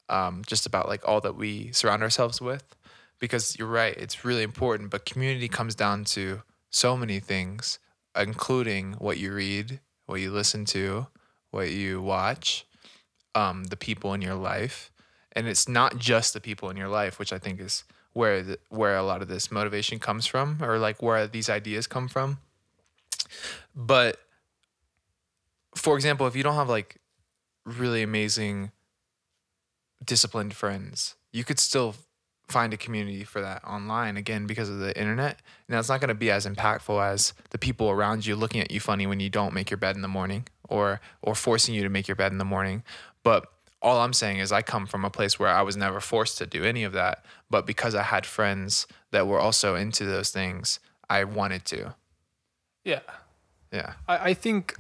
um, 0.10 0.44
just 0.46 0.66
about 0.66 0.88
like 0.88 1.08
all 1.08 1.22
that 1.22 1.36
we 1.36 1.72
surround 1.72 2.04
ourselves 2.04 2.42
with, 2.42 2.76
because 3.20 3.58
you're 3.58 3.68
right, 3.68 3.96
it's 3.98 4.24
really 4.24 4.44
important. 4.44 4.90
But 4.90 5.06
community 5.06 5.48
comes 5.48 5.76
down 5.76 6.04
to 6.06 6.42
so 6.70 6.98
many 6.98 7.20
things, 7.20 7.80
including 8.16 8.94
what 8.94 9.18
you 9.18 9.34
read, 9.34 9.80
what 10.06 10.22
you 10.22 10.32
listen 10.32 10.66
to, 10.66 11.08
what 11.52 11.72
you 11.72 12.02
watch, 12.02 12.66
um, 13.36 13.66
the 13.66 13.78
people 13.78 14.14
in 14.14 14.22
your 14.22 14.36
life, 14.36 14.92
and 15.34 15.48
it's 15.48 15.68
not 15.70 15.98
just 15.98 16.34
the 16.34 16.42
people 16.42 16.70
in 16.70 16.78
your 16.78 16.88
life, 16.88 17.20
which 17.20 17.32
I 17.32 17.40
think 17.40 17.60
is 17.60 17.84
where 18.14 18.42
the, 18.42 18.60
where 18.70 18.98
a 18.98 19.04
lot 19.04 19.22
of 19.22 19.28
this 19.28 19.52
motivation 19.52 20.00
comes 20.00 20.26
from, 20.26 20.58
or 20.62 20.80
like 20.80 21.02
where 21.02 21.28
these 21.28 21.50
ideas 21.50 21.86
come 21.88 22.08
from. 22.08 22.40
But 23.76 24.18
for 25.76 25.96
example, 25.96 26.26
if 26.26 26.36
you 26.36 26.44
don't 26.44 26.56
have 26.56 26.70
like 26.70 26.98
really 27.66 28.02
amazing, 28.02 28.72
disciplined 30.04 30.54
friends, 30.54 31.16
you 31.32 31.44
could 31.44 31.60
still 31.60 31.96
find 32.48 32.74
a 32.74 32.78
community 32.78 33.24
for 33.24 33.42
that 33.42 33.64
online 33.66 34.16
again 34.16 34.48
because 34.48 34.70
of 34.70 34.80
the 34.80 34.98
internet. 34.98 35.42
Now 35.68 35.80
it's 35.80 35.90
not 35.90 36.00
going 36.00 36.08
to 36.10 36.16
be 36.16 36.32
as 36.32 36.46
impactful 36.46 37.06
as 37.06 37.34
the 37.50 37.58
people 37.58 37.90
around 37.90 38.26
you 38.26 38.36
looking 38.36 38.62
at 38.62 38.72
you 38.72 38.80
funny 38.80 39.06
when 39.06 39.20
you 39.20 39.30
don't 39.30 39.54
make 39.54 39.70
your 39.70 39.78
bed 39.78 39.96
in 39.96 40.02
the 40.02 40.08
morning 40.08 40.48
or 40.70 41.02
or 41.22 41.36
forcing 41.36 41.76
you 41.76 41.84
to 41.84 41.90
make 41.90 42.08
your 42.08 42.16
bed 42.16 42.32
in 42.32 42.38
the 42.38 42.46
morning. 42.46 42.84
But 43.24 43.48
all 43.82 44.00
I'm 44.00 44.14
saying 44.14 44.38
is 44.38 44.52
I 44.52 44.62
come 44.62 44.86
from 44.86 45.06
a 45.06 45.10
place 45.10 45.38
where 45.38 45.50
I 45.50 45.62
was 45.62 45.78
never 45.78 46.00
forced 46.00 46.38
to 46.40 46.46
do 46.46 46.64
any 46.64 46.84
of 46.84 46.94
that, 46.94 47.26
but 47.50 47.66
because 47.66 47.96
I 47.96 48.04
had 48.04 48.26
friends 48.26 48.88
that 49.12 49.28
were 49.28 49.40
also 49.40 49.76
into 49.76 50.06
those 50.06 50.30
things, 50.30 50.80
I 51.10 51.26
wanted 51.26 51.66
to. 51.66 51.96
Yeah. 52.84 53.02
Yeah. 53.72 53.94
I, 54.08 54.30
I 54.30 54.34
think 54.34 54.78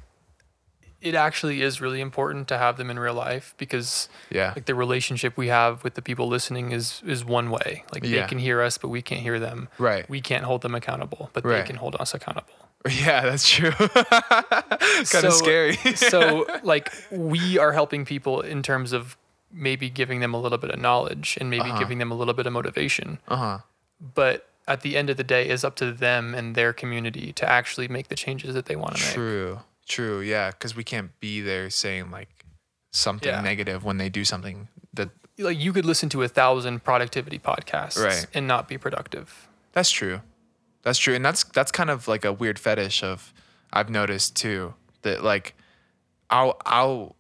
it 1.01 1.13
actually 1.15 1.61
is 1.61 1.79
really 1.79 2.01
important 2.01 2.47
to 2.47 2.57
have 2.57 2.77
them 2.77 2.89
in 2.89 2.97
real 2.99 3.13
life 3.13 3.53
because 3.57 4.09
Yeah. 4.29 4.53
like 4.55 4.65
the 4.65 4.73
relationship 4.75 5.37
we 5.37 5.47
have 5.49 5.83
with 5.83 5.93
the 5.93 6.01
people 6.01 6.27
listening 6.27 6.71
is 6.71 7.01
is 7.05 7.23
one 7.23 7.49
way. 7.51 7.83
Like 7.93 8.03
Yeah. 8.03 8.21
they 8.21 8.27
can 8.27 8.39
hear 8.39 8.61
us, 8.61 8.77
but 8.77 8.87
we 8.89 9.01
can't 9.01 9.21
hear 9.21 9.39
them. 9.39 9.69
Right. 9.77 10.09
We 10.09 10.21
can't 10.21 10.43
hold 10.45 10.61
them 10.63 10.73
accountable, 10.75 11.29
but 11.33 11.45
Right. 11.45 11.57
they 11.61 11.67
can 11.67 11.75
hold 11.77 11.95
us 11.99 12.13
accountable. 12.13 12.53
Yeah, 12.89 13.21
that's 13.29 13.47
true. 13.49 13.71
kind 14.51 15.05
So- 15.05 15.27
of 15.27 15.33
scary. 15.33 15.75
so 15.95 16.45
like 16.63 16.91
we 17.11 17.57
are 17.57 17.73
helping 17.73 18.05
people 18.05 18.41
in 18.41 18.63
terms 18.63 18.91
of 18.93 19.17
maybe 19.51 19.89
giving 19.89 20.19
them 20.19 20.33
a 20.33 20.39
little 20.39 20.57
bit 20.57 20.71
of 20.71 20.79
knowledge 20.79 21.37
and 21.39 21.49
maybe 21.49 21.69
Uh-huh. 21.69 21.79
giving 21.79 21.97
them 21.99 22.11
a 22.11 22.15
little 22.15 22.33
bit 22.33 22.45
of 22.47 22.53
motivation. 22.53 23.19
uh-huh. 23.27 23.59
But 24.15 24.47
at 24.67 24.81
the 24.81 24.97
end 24.97 25.09
of 25.09 25.17
the 25.17 25.23
day, 25.23 25.47
it's 25.47 25.63
up 25.63 25.75
to 25.77 25.91
them 25.91 26.35
and 26.35 26.53
their 26.53 26.73
community 26.73 27.31
to 27.33 27.49
actually 27.49 27.87
make 27.87 28.09
the 28.09 28.15
changes 28.15 28.53
that 28.53 28.65
they 28.65 28.75
want 28.75 28.97
to 28.97 29.03
make. 29.05 29.13
True. 29.13 29.59
True. 29.87 30.19
Yeah, 30.21 30.51
cuz 30.51 30.75
we 30.75 30.83
can't 30.83 31.17
be 31.19 31.41
there 31.41 31.69
saying 31.69 32.11
like 32.11 32.45
something 32.91 33.29
Yeah. 33.29 33.41
negative 33.41 33.83
when 33.83 33.97
they 33.97 34.09
do 34.09 34.25
something 34.25 34.67
that 34.93 35.09
Like 35.37 35.59
you 35.59 35.71
could 35.71 35.85
listen 35.85 36.09
to 36.09 36.23
a 36.23 36.27
thousand 36.27 36.83
productivity 36.83 37.37
podcasts 37.39 38.03
Right. 38.03 38.25
and 38.33 38.47
not 38.47 38.67
be 38.67 38.77
productive. 38.77 39.47
That's 39.73 39.91
true. 39.91 40.21
That's 40.81 40.97
true. 40.99 41.13
And 41.15 41.23
that's 41.23 41.43
that's 41.43 41.71
kind 41.71 41.89
of 41.89 42.07
like 42.07 42.25
a 42.25 42.33
weird 42.33 42.57
fetish 42.59 43.03
of 43.03 43.33
I've 43.71 43.89
noticed 43.89 44.35
too 44.35 44.73
that 45.03 45.23
like 45.23 45.53
I'll 46.29 46.57
I'll 46.65 47.15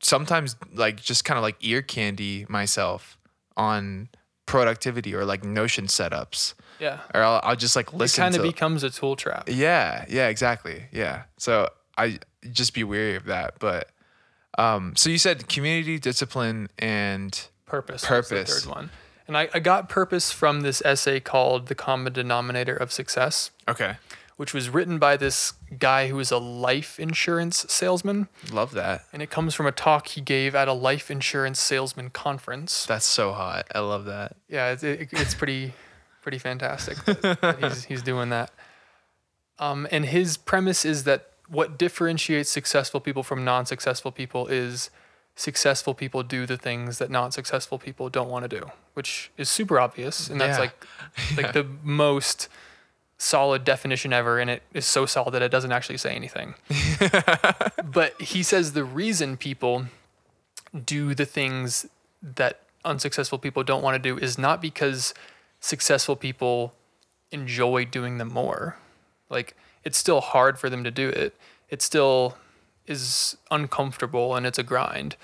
sometimes 0.00 0.56
like 0.72 1.00
just 1.02 1.24
kind 1.24 1.36
of 1.38 1.42
like 1.42 1.56
ear 1.60 1.82
candy 1.82 2.46
myself 2.48 3.18
on 3.56 4.08
productivity 4.46 5.14
or 5.14 5.24
like 5.24 5.44
notion 5.44 5.86
setups 5.86 6.54
Yeah. 6.80 7.00
or 7.14 7.22
I'll, 7.22 7.40
I'll 7.42 7.56
just 7.56 7.76
like 7.76 7.92
listen. 7.92 8.22
It 8.22 8.24
kind 8.24 8.36
of 8.36 8.42
becomes 8.42 8.82
a 8.82 8.90
tool 8.90 9.16
trap. 9.16 9.48
yeah 9.48 10.04
yeah 10.08 10.28
exactly 10.28 10.84
yeah 10.92 11.22
so 11.36 11.68
I 11.96 12.18
just 12.52 12.74
be 12.74 12.84
wary 12.84 13.16
of 13.16 13.24
that 13.24 13.54
but 13.58 13.90
um 14.58 14.94
so 14.96 15.10
you 15.10 15.18
said 15.18 15.48
community 15.48 15.98
discipline 15.98 16.68
and 16.78 17.48
Purpose. 17.66 18.02
Purpose. 18.04 18.64
Third 18.64 18.70
one. 18.70 18.90
And 19.26 19.36
I, 19.36 19.50
I 19.52 19.58
got 19.58 19.90
purpose 19.90 20.32
from 20.32 20.62
this 20.62 20.80
essay 20.86 21.20
called 21.20 21.66
The 21.66 21.74
Common 21.74 22.14
Denominator 22.14 22.74
of 22.74 22.90
Success, 22.92 23.50
okay 23.68 23.96
which 24.38 24.54
was 24.54 24.70
written 24.70 24.98
by 25.00 25.16
this 25.16 25.54
guy 25.80 26.06
who 26.06 26.14
was 26.14 26.30
a 26.30 26.38
life 26.38 27.00
insurance 27.00 27.66
salesman. 27.68 28.28
Love 28.52 28.70
that. 28.70 29.04
And 29.12 29.20
it 29.20 29.30
comes 29.30 29.52
from 29.52 29.66
a 29.66 29.72
talk 29.72 30.06
he 30.06 30.20
gave 30.20 30.54
at 30.54 30.68
a 30.68 30.72
life 30.72 31.10
insurance 31.10 31.58
salesman 31.58 32.10
conference. 32.10 32.86
That's 32.86 33.04
so 33.04 33.32
hot. 33.32 33.66
I 33.74 33.80
love 33.80 34.04
that. 34.04 34.36
Yeah, 34.48 34.70
it's, 34.70 34.84
it, 34.84 35.08
it's 35.10 35.34
pretty, 35.34 35.72
pretty 36.28 36.38
fantastic 36.38 37.02
that, 37.06 37.40
that 37.40 37.58
he's, 37.64 37.84
he's 37.90 38.02
doing 38.02 38.28
that. 38.28 38.50
Um, 39.58 39.88
and 39.90 40.04
his 40.04 40.36
premise 40.36 40.84
is 40.84 41.04
that 41.04 41.30
what 41.48 41.78
differentiates 41.78 42.50
successful 42.50 43.00
people 43.00 43.22
from 43.22 43.46
non-successful 43.46 44.12
people 44.12 44.46
is 44.46 44.90
successful 45.36 45.94
people 45.94 46.22
do 46.22 46.44
the 46.44 46.58
things 46.58 46.98
that 46.98 47.10
non-successful 47.10 47.78
people 47.78 48.10
don't 48.10 48.28
want 48.28 48.42
to 48.48 48.60
do, 48.60 48.70
which 48.92 49.30
is 49.38 49.48
super 49.48 49.80
obvious, 49.80 50.28
and 50.28 50.38
that's 50.38 50.58
Yeah. 50.58 50.64
like 50.64 50.86
like 51.38 51.52
the 51.54 51.64
most 51.82 52.50
solid 53.16 53.64
definition 53.64 54.12
ever, 54.12 54.38
and 54.38 54.50
it 54.50 54.62
is 54.74 54.84
so 54.84 55.06
solid 55.06 55.30
that 55.30 55.40
it 55.40 55.50
doesn't 55.50 55.72
actually 55.72 55.96
say 55.96 56.14
anything. 56.14 56.56
but 57.90 58.20
he 58.20 58.42
says 58.42 58.74
the 58.74 58.84
reason 58.84 59.38
people 59.38 59.86
do 60.84 61.14
the 61.14 61.24
things 61.24 61.86
that 62.22 62.60
unsuccessful 62.84 63.38
people 63.38 63.64
don't 63.64 63.80
want 63.82 63.94
to 63.94 63.98
do 63.98 64.18
is 64.22 64.36
not 64.36 64.60
because 64.60 65.14
successful 65.60 66.16
people 66.16 66.74
enjoy 67.30 67.84
doing 67.84 68.18
them 68.18 68.32
more. 68.32 68.76
Like 69.28 69.56
it's 69.84 69.98
still 69.98 70.20
hard 70.20 70.58
for 70.58 70.70
them 70.70 70.84
to 70.84 70.90
do 70.90 71.08
it. 71.08 71.36
It 71.68 71.82
still 71.82 72.36
is 72.86 73.36
uncomfortable 73.50 74.34
and 74.34 74.46
it's 74.46 74.58
a 74.58 74.62
grind. 74.62 75.16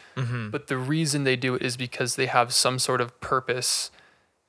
But 0.51 0.67
the 0.67 0.77
reason 0.77 1.25
they 1.25 1.37
do 1.37 1.55
it 1.55 1.63
is 1.63 1.77
because 1.77 2.17
they 2.17 2.27
have 2.27 2.53
some 2.53 2.79
sort 2.79 3.01
of 3.01 3.19
purpose 3.21 3.91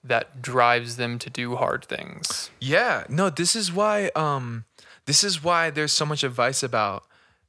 that 0.03 0.41
drives 0.41 0.97
them 0.97 1.17
to 1.19 1.29
do 1.29 1.55
hard 1.55 1.85
things. 1.85 2.51
Yeah. 2.59 3.05
No, 3.09 3.29
this 3.29 3.55
is 3.55 3.71
why 3.71 4.11
um 4.15 4.65
this 5.05 5.23
is 5.23 5.43
why 5.43 5.69
there's 5.69 5.93
so 5.93 6.05
much 6.05 6.23
advice 6.23 6.61
about 6.63 7.05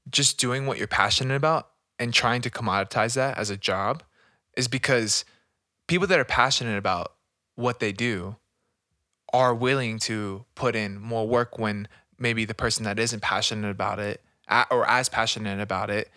just 0.09 0.39
doing 0.39 0.67
what 0.67 0.79
you're 0.79 0.87
passionate 0.87 1.35
about 1.35 1.69
and 1.99 2.15
trying 2.15 2.43
to 2.43 2.51
commoditize 2.51 3.15
that 3.15 3.37
as 3.37 3.51
a 3.51 3.57
job 3.57 4.03
is 4.57 4.69
because 4.69 5.25
people 5.89 6.07
that 6.07 6.19
are 6.19 6.25
passionate 6.25 6.79
about 6.79 7.13
what 7.57 7.81
they 7.81 7.93
do 7.93 8.37
are 9.33 9.55
willing 9.55 9.99
to 9.99 10.45
put 10.55 10.77
in 10.77 11.01
more 11.01 11.27
work 11.27 11.59
when 11.59 11.89
maybe 12.19 12.45
the 12.45 12.55
person 12.55 12.85
that 12.85 12.99
isn't 12.99 13.21
passionate 13.21 13.71
about 13.71 13.99
it 13.99 14.23
or 14.71 14.89
as 14.89 15.09
passionate 15.09 15.61
about 15.61 15.91
it 15.91 16.11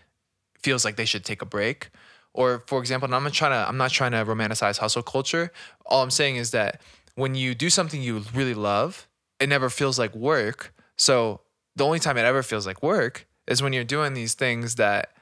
feels 0.60 0.86
like 0.86 0.96
they 0.96 1.06
should 1.06 1.26
take 1.26 1.42
a 1.42 1.46
break. 1.46 1.90
Or 2.34 2.64
for 2.68 2.80
example 2.80 3.08
and 3.08 3.16
i'm 3.16 3.24
not 3.24 3.34
trying 3.34 3.52
to 3.52 3.68
i'm 3.68 3.78
not 3.78 3.92
trying 3.92 4.12
to 4.12 4.24
romanticize 4.24 4.78
hustle 4.78 5.02
culture. 5.02 5.52
All 5.88 6.04
i'm 6.04 6.12
saying 6.12 6.36
is 6.36 6.52
that 6.52 6.80
when 7.16 7.34
you 7.34 7.56
do 7.56 7.70
something 7.70 8.02
you 8.02 8.24
really 8.34 8.54
love 8.54 9.08
it 9.40 9.50
never 9.50 9.70
feels 9.70 9.98
like 9.98 10.14
work. 10.16 10.74
So 10.98 11.42
the 11.76 11.86
only 11.86 12.00
time 12.00 12.18
it 12.18 12.26
ever 12.26 12.44
feels 12.44 12.68
like 12.68 12.84
work 12.84 13.26
is 13.48 13.64
when 13.64 13.74
you're 13.74 13.84
doing 13.84 14.14
these 14.14 14.34
things 14.34 14.76
that 14.76 15.14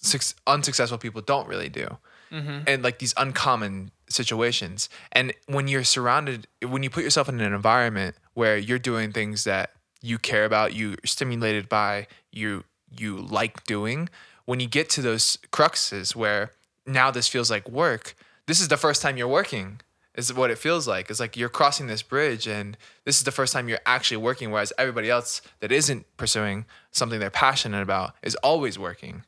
suc 0.00 0.22
unsuccessful 0.46 0.98
people 0.98 1.22
don't 1.22 1.48
really 1.48 1.68
do. 1.68 1.96
Mm-hmm. 2.30 2.64
And 2.66 2.82
like 2.82 2.98
these 2.98 3.14
uncommon 3.16 3.92
situations. 4.08 4.88
And 5.12 5.32
when 5.46 5.68
you're 5.68 5.84
surrounded 5.84 6.46
when 6.66 6.82
you 6.82 6.90
put 6.90 7.04
yourself 7.04 7.28
in 7.28 7.40
an 7.40 7.52
environment 7.52 8.16
where 8.34 8.56
you're 8.56 8.78
doing 8.78 9.12
things 9.12 9.44
that 9.44 9.70
you 10.02 10.18
care 10.18 10.44
about 10.44 10.74
you're 10.74 10.96
stimulated 11.04 11.68
by 11.68 12.06
you 12.30 12.64
you 12.96 13.16
like 13.16 13.64
doing 13.64 14.08
when 14.44 14.60
you 14.60 14.68
get 14.68 14.88
to 14.90 15.02
those 15.02 15.38
cruxes 15.50 16.14
where 16.14 16.52
now 16.86 17.10
this 17.10 17.26
feels 17.26 17.50
like 17.50 17.68
work 17.68 18.14
this 18.46 18.60
is 18.60 18.68
the 18.68 18.76
first 18.76 19.02
time 19.02 19.16
you're 19.16 19.26
working 19.26 19.80
is 20.16 20.32
what 20.32 20.50
it 20.50 20.58
feels 20.58 20.88
like. 20.88 21.10
It's 21.10 21.20
like 21.20 21.36
you're 21.36 21.48
crossing 21.48 21.86
this 21.86 22.02
bridge 22.02 22.46
and 22.46 22.76
this 23.04 23.18
is 23.18 23.24
the 23.24 23.30
first 23.30 23.52
time 23.52 23.68
you're 23.68 23.80
actually 23.84 24.16
working 24.16 24.50
whereas 24.50 24.72
everybody 24.78 25.10
else 25.10 25.42
that 25.60 25.70
isn't 25.70 26.06
pursuing 26.16 26.64
something 26.90 27.20
they're 27.20 27.30
passionate 27.30 27.82
about 27.82 28.14
is 28.22 28.34
always 28.36 28.78
working. 28.78 29.24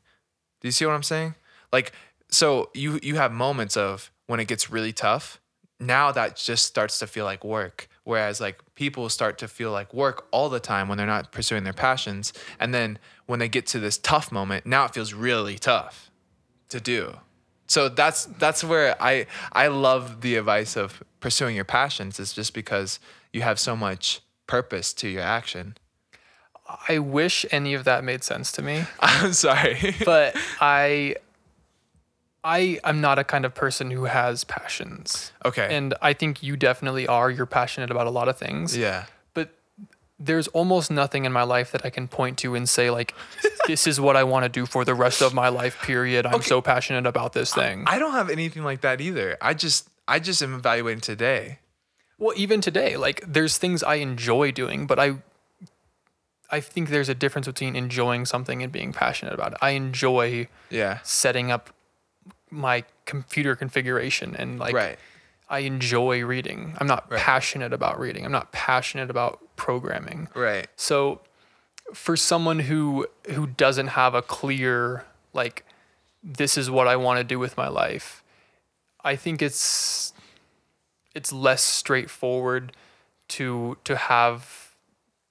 Do 0.61 0.67
you 0.67 0.71
see 0.71 0.85
what 0.85 0.93
I'm 0.93 1.03
saying? 1.03 1.35
Like, 1.71 1.93
so 2.29 2.69
you 2.73 2.99
you 3.01 3.15
have 3.15 3.31
moments 3.31 3.77
of 3.77 4.11
when 4.29 4.39
it 4.39 4.47
gets 4.47 4.69
really 4.69 4.93
tough. 4.93 5.41
Now 5.79 6.11
that 6.11 6.35
just 6.35 6.63
starts 6.67 6.99
to 6.99 7.07
feel 7.07 7.25
like 7.25 7.43
work. 7.43 7.89
Whereas 8.03 8.39
like 8.39 8.59
people 8.75 9.09
start 9.09 9.39
to 9.39 9.47
feel 9.47 9.71
like 9.71 9.91
work 9.91 10.27
all 10.29 10.49
the 10.49 10.59
time 10.59 10.87
when 10.87 10.99
they're 10.99 11.07
not 11.07 11.31
pursuing 11.31 11.63
their 11.63 11.73
passions. 11.73 12.31
And 12.59 12.71
then 12.71 12.99
when 13.25 13.39
they 13.39 13.49
get 13.49 13.65
to 13.67 13.79
this 13.79 13.97
tough 13.97 14.31
moment, 14.31 14.67
now 14.67 14.85
it 14.85 14.93
feels 14.93 15.15
really 15.15 15.57
tough 15.57 16.11
to 16.69 16.79
do. 16.79 17.17
So 17.65 17.89
that's 17.89 18.25
that's 18.25 18.63
where 18.63 18.95
I 19.01 19.25
I 19.51 19.67
love 19.67 20.21
the 20.21 20.35
advice 20.35 20.77
of 20.77 21.01
pursuing 21.21 21.55
your 21.55 21.65
passions 21.65 22.19
is 22.19 22.31
just 22.31 22.53
because 22.53 22.99
you 23.33 23.41
have 23.41 23.59
so 23.59 23.75
much 23.75 24.21
purpose 24.45 24.93
to 24.93 25.07
your 25.07 25.23
action. 25.23 25.75
I 26.87 26.99
wish 26.99 27.47
any 27.49 27.73
of 27.73 27.83
that 27.85 28.03
made 28.03 28.23
sense 28.23 28.51
to 28.53 28.61
me. 28.61 28.83
I'm 28.99 29.33
sorry. 29.33 29.95
but 30.05 30.35
I 30.61 31.15
I 32.43 32.79
am 32.83 33.01
not 33.01 33.19
a 33.19 33.23
kind 33.23 33.43
of 33.45 33.53
person 33.53 33.91
who 33.91 34.05
has 34.05 34.43
passions. 34.43 35.31
okay. 35.43 35.75
And 35.75 35.93
I 36.01 36.13
think 36.13 36.41
you 36.41 36.55
definitely 36.55 37.05
are. 37.07 37.29
You're 37.29 37.45
passionate 37.45 37.91
about 37.91 38.07
a 38.07 38.09
lot 38.11 38.29
of 38.29 38.37
things. 38.37 38.77
yeah. 38.77 39.05
But 39.33 39.49
there's 40.17 40.47
almost 40.49 40.89
nothing 40.91 41.25
in 41.25 41.31
my 41.33 41.43
life 41.43 41.71
that 41.73 41.85
I 41.85 41.89
can 41.89 42.07
point 42.07 42.37
to 42.39 42.55
and 42.55 42.67
say 42.67 42.89
like 42.89 43.13
this 43.67 43.85
is 43.87 43.99
what 43.99 44.15
I 44.15 44.23
want 44.23 44.43
to 44.43 44.49
do 44.49 44.65
for 44.65 44.83
the 44.85 44.93
rest 44.95 45.21
of 45.21 45.33
my 45.33 45.49
life 45.49 45.81
period. 45.81 46.25
I'm 46.25 46.41
so 46.41 46.61
passionate 46.61 47.05
about 47.05 47.33
this 47.33 47.53
thing. 47.53 47.83
I 47.87 47.99
don't 47.99 48.13
have 48.13 48.29
anything 48.29 48.63
like 48.63 48.81
that 48.81 49.01
either. 49.01 49.37
I 49.41 49.53
just 49.53 49.89
I 50.07 50.19
just 50.19 50.41
am 50.41 50.53
evaluating 50.55 51.01
today. 51.01 51.59
well, 52.17 52.33
even 52.37 52.59
today, 52.61 52.97
like 52.97 53.23
there's 53.27 53.57
things 53.57 53.83
I 53.83 53.95
enjoy 53.95 54.51
doing, 54.51 54.87
but 54.87 54.97
I 54.99 55.15
I 56.51 56.59
think 56.61 56.89
there's 56.89 57.09
a 57.09 57.15
difference 57.15 57.47
between 57.47 57.75
enjoying 57.75 58.25
something 58.25 58.63
and 58.63 58.71
being 58.71 58.91
passionate 58.91 59.33
about 59.33 59.51
it. 59.53 59.57
I 59.61 59.71
enjoy 59.71 60.47
Yeah. 60.69 60.99
setting 61.03 61.51
up 61.51 61.69
my 62.51 62.83
computer 63.05 63.55
configuration 63.55 64.35
and 64.35 64.59
like 64.59 64.73
right. 64.73 64.97
I 65.49 65.59
enjoy 65.59 66.23
reading. 66.23 66.75
I'm 66.77 66.87
not 66.87 67.09
Right. 67.11 67.19
passionate 67.19 67.73
about 67.73 67.99
reading. 67.99 68.23
I'm 68.25 68.31
not 68.31 68.51
passionate 68.51 69.09
about 69.09 69.39
programming. 69.55 70.27
Right. 70.35 70.67
So 70.75 71.21
for 71.93 72.15
someone 72.15 72.59
who 72.59 73.07
who 73.31 73.47
doesn't 73.47 73.87
have 73.87 74.13
a 74.13 74.21
clear 74.21 75.05
like 75.33 75.65
this 76.23 76.57
is 76.57 76.69
what 76.69 76.87
I 76.87 76.95
want 76.97 77.17
to 77.19 77.23
do 77.23 77.39
with 77.39 77.57
my 77.57 77.67
life, 77.67 78.23
I 79.03 79.15
think 79.15 79.41
it's 79.41 80.13
it's 81.15 81.33
less 81.33 81.63
straightforward 81.63 82.73
to 83.29 83.77
to 83.85 83.95
have 83.95 84.73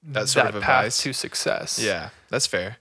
That 0.02 0.28
sort 0.28 0.46
that 0.46 0.54
of 0.56 0.62
path 0.62 0.78
advice. 0.86 1.02
to 1.02 1.12
success. 1.12 1.78
Yeah, 1.78 2.10
that's 2.28 2.46
fair. 2.46 2.78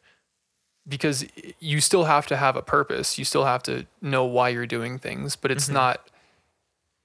Because 0.87 1.25
you 1.59 1.81
still 1.81 2.05
have 2.05 2.27
to 2.27 2.37
have 2.37 2.55
a 2.55 2.61
purpose. 2.61 3.17
You 3.17 3.25
still 3.25 3.45
have 3.45 3.61
to 3.63 3.85
know 4.01 4.23
why 4.25 4.49
you're 4.49 4.65
doing 4.67 4.97
things, 4.99 5.35
but 5.35 5.51
Mm-hmm. 5.51 5.57
it's 5.57 5.69
not 5.69 6.09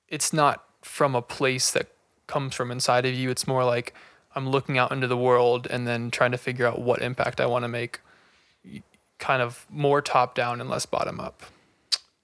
it's 0.08 0.32
not 0.32 0.64
from 0.82 1.14
a 1.14 1.22
place 1.22 1.70
that 1.70 1.88
comes 2.26 2.54
from 2.54 2.70
inside 2.70 3.06
of 3.06 3.14
you. 3.14 3.30
It's 3.30 3.46
more 3.46 3.64
like 3.64 3.94
I'm 4.34 4.48
looking 4.48 4.78
out 4.78 4.92
into 4.92 5.06
the 5.06 5.16
world 5.16 5.66
and 5.70 5.86
then 5.86 6.10
trying 6.10 6.32
to 6.32 6.38
figure 6.38 6.66
out 6.66 6.80
what 6.80 7.02
impact 7.02 7.40
I 7.40 7.46
want 7.46 7.64
to 7.64 7.68
make 7.68 8.00
kind 9.18 9.42
of 9.42 9.66
more 9.70 10.00
top 10.02 10.34
down 10.34 10.60
and 10.60 10.68
less 10.68 10.84
bottom 10.86 11.20
up. 11.20 11.42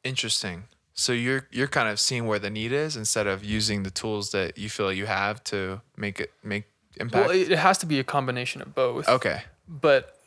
Interesting. 0.05 0.65
So 0.95 1.13
you're 1.13 1.47
you're 1.53 1.69
kind 1.69 1.89
of 1.89 2.01
seeing 2.01 2.27
where 2.27 2.39
the 2.41 2.51
need 2.51 2.73
is 2.73 2.97
instead 2.97 3.27
of 3.27 3.45
using 3.45 3.83
the 3.85 3.91
tools 3.91 4.33
that 4.33 4.59
you 4.59 4.69
feel 4.69 4.93
you 4.93 5.07
have 5.07 5.43
to 5.45 5.81
make 5.97 6.19
it 6.21 6.33
make 6.43 6.65
impact. 6.97 7.29
Well, 7.29 7.37
it 7.37 7.51
has 7.51 7.79
to 7.79 7.87
be 7.87 7.99
a 8.01 8.05
combination 8.05 8.61
of 8.63 8.75
both. 8.75 9.09
okay. 9.09 9.43
But 9.69 10.18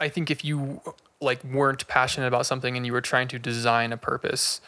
I 0.00 0.08
think 0.08 0.30
if 0.30 0.44
you 0.44 0.80
like 1.20 1.42
weren't 1.44 1.86
passionate 1.88 2.26
about 2.26 2.46
something 2.46 2.76
and 2.76 2.84
you 2.84 2.92
were 2.92 3.00
trying 3.00 3.28
to 3.28 3.38
design 3.38 3.92
a 3.92 3.96
purpose, 3.96 4.60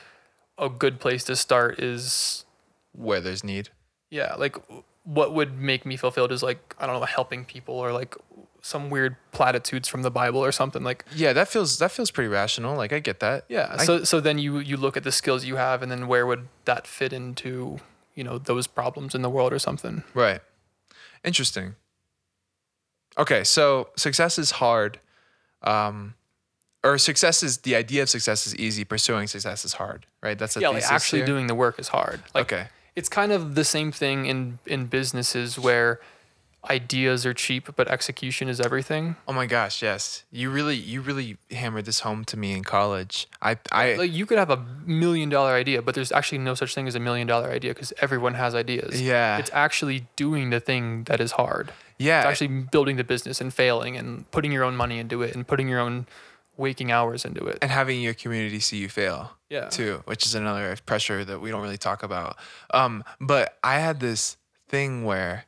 a 0.59 0.69
good 0.69 1.01
place 1.01 1.25
to 1.25 1.35
start 1.37 1.79
is 1.81 2.45
Where 2.93 3.21
there's 3.21 3.43
need. 3.45 3.71
yeah, 4.11 4.35
like 4.37 4.57
what 5.03 5.35
would 5.35 5.59
make 5.59 5.85
me 5.85 5.97
fulfilled 5.97 6.33
is 6.33 6.43
like 6.43 6.75
I 6.79 6.87
don't 6.87 6.99
know, 7.01 7.07
helping 7.07 7.45
people 7.45 7.75
or 7.75 7.93
like 7.93 8.15
some 8.63 8.89
weird 8.89 9.17
platitudes 9.33 9.89
from 9.89 10.01
the 10.03 10.11
Bible 10.11 10.43
or 10.43 10.51
something 10.53 10.83
like 10.83 11.05
Yeah, 11.15 11.33
that 11.35 11.49
feels 11.49 11.79
that 11.79 11.91
feels 11.91 12.11
pretty 12.11 12.29
rational. 12.29 12.77
Like 12.77 12.93
I 12.93 13.01
get 13.01 13.21
that. 13.21 13.45
yeah. 13.49 13.75
I- 13.79 13.85
so 13.85 14.05
so 14.05 14.21
then 14.21 14.39
you 14.39 14.59
you 14.59 14.77
look 14.77 14.97
at 14.97 15.03
the 15.05 15.13
skills 15.13 15.45
you 15.45 15.57
have 15.57 15.83
and 15.83 15.91
then 15.91 16.07
where 16.07 16.27
would 16.27 16.49
that 16.65 16.87
fit 16.87 17.13
into 17.13 17.81
you 18.15 18.23
know 18.25 18.39
those 18.39 18.67
problems 18.69 19.15
in 19.15 19.23
the 19.23 19.29
world 19.31 19.53
or 19.53 19.59
something. 19.59 20.05
Right. 20.15 20.41
Interesting. 21.25 21.75
Okay, 23.19 23.45
so 23.45 23.89
success 23.97 24.39
is 24.39 24.53
hard. 24.53 24.99
Um 25.65 26.15
or 26.85 26.99
success 26.99 27.43
is 27.43 27.59
the 27.59 27.75
idea 27.75 28.03
of 28.03 28.11
success 28.11 28.47
is 28.47 28.55
easy, 28.57 28.85
pursuing 28.85 29.27
success 29.27 29.65
is 29.65 29.73
hard, 29.73 30.07
right? 30.23 30.39
That's 30.39 30.57
a 30.57 30.61
yeah, 30.61 30.69
like 30.69 30.85
actually 30.85 31.21
here? 31.21 31.27
doing 31.27 31.47
the 31.47 31.55
work 31.55 31.79
is 31.79 31.89
hard. 31.89 32.23
Like 32.35 32.53
okay. 32.53 32.67
it's 32.95 33.09
kind 33.09 33.33
of 33.33 33.55
the 33.55 33.65
same 33.65 33.91
thing 33.91 34.27
in 34.27 34.59
in 34.67 34.87
businesses 34.87 35.59
where 35.59 36.01
ideas 36.71 37.25
are 37.27 37.35
cheap, 37.35 37.69
but 37.77 37.89
execution 37.89 38.49
is 38.49 38.61
everything. 38.61 39.17
Oh 39.29 39.33
my 39.33 39.47
gosh, 39.47 39.83
yes. 39.83 40.25
You 40.31 40.51
really 40.51 40.77
you 40.77 41.01
really 41.01 41.37
hammered 41.51 41.85
this 41.85 42.01
home 42.01 42.25
to 42.27 42.37
me 42.37 42.53
in 42.53 42.65
college. 42.65 43.27
I 43.43 43.57
I 43.73 43.95
Like 43.95 44.13
you 44.13 44.27
could 44.27 44.39
have 44.39 44.51
a 44.51 44.65
million 44.87 45.29
dollar 45.29 45.53
idea, 45.53 45.83
but 45.83 45.95
there's 45.95 46.13
actually 46.13 46.39
no 46.39 46.55
such 46.55 46.75
thing 46.75 46.87
as 46.89 46.95
a 46.95 47.01
million 47.01 47.27
dollar 47.27 47.51
idea 47.51 47.75
because 47.75 47.93
everyone 48.01 48.35
has 48.35 48.55
ideas. 48.55 49.01
Yeah. 49.01 49.39
It's 49.39 49.51
actually 49.53 50.07
doing 50.17 50.51
the 50.51 50.61
thing 50.61 51.05
that 51.05 51.21
is 51.21 51.33
hard. 51.33 51.73
yeah. 51.99 52.21
It's 52.21 52.29
actually 52.29 52.63
building 52.71 52.97
the 52.97 53.05
business 53.05 53.41
and 53.41 53.53
failing 53.53 53.97
and 53.97 54.31
putting 54.31 54.53
your 54.53 54.65
own 54.65 54.77
money 54.77 54.99
into 54.99 55.23
it 55.23 55.35
and 55.35 55.47
putting 55.47 55.69
your 55.69 55.81
own 55.81 56.07
waking 56.57 56.93
hours 56.93 57.25
into 57.25 57.45
it. 57.47 57.59
and 57.63 57.71
having 57.71 58.01
your 58.01 58.15
community 58.15 58.61
see 58.61 58.77
you 58.79 58.89
fail. 58.89 59.33
Yeah. 59.51 59.69
Too, 59.69 60.03
which 60.07 60.25
is 60.25 60.35
another 60.35 60.77
pressure 60.87 61.25
that 61.25 61.41
we 61.41 61.51
don't 61.51 61.63
really 61.63 61.79
talk 61.79 62.03
about. 62.03 62.37
Um, 62.73 63.03
but 63.21 63.59
I 63.63 63.79
had 63.81 63.99
this 64.01 64.37
thing 64.69 65.05
where 65.05 65.45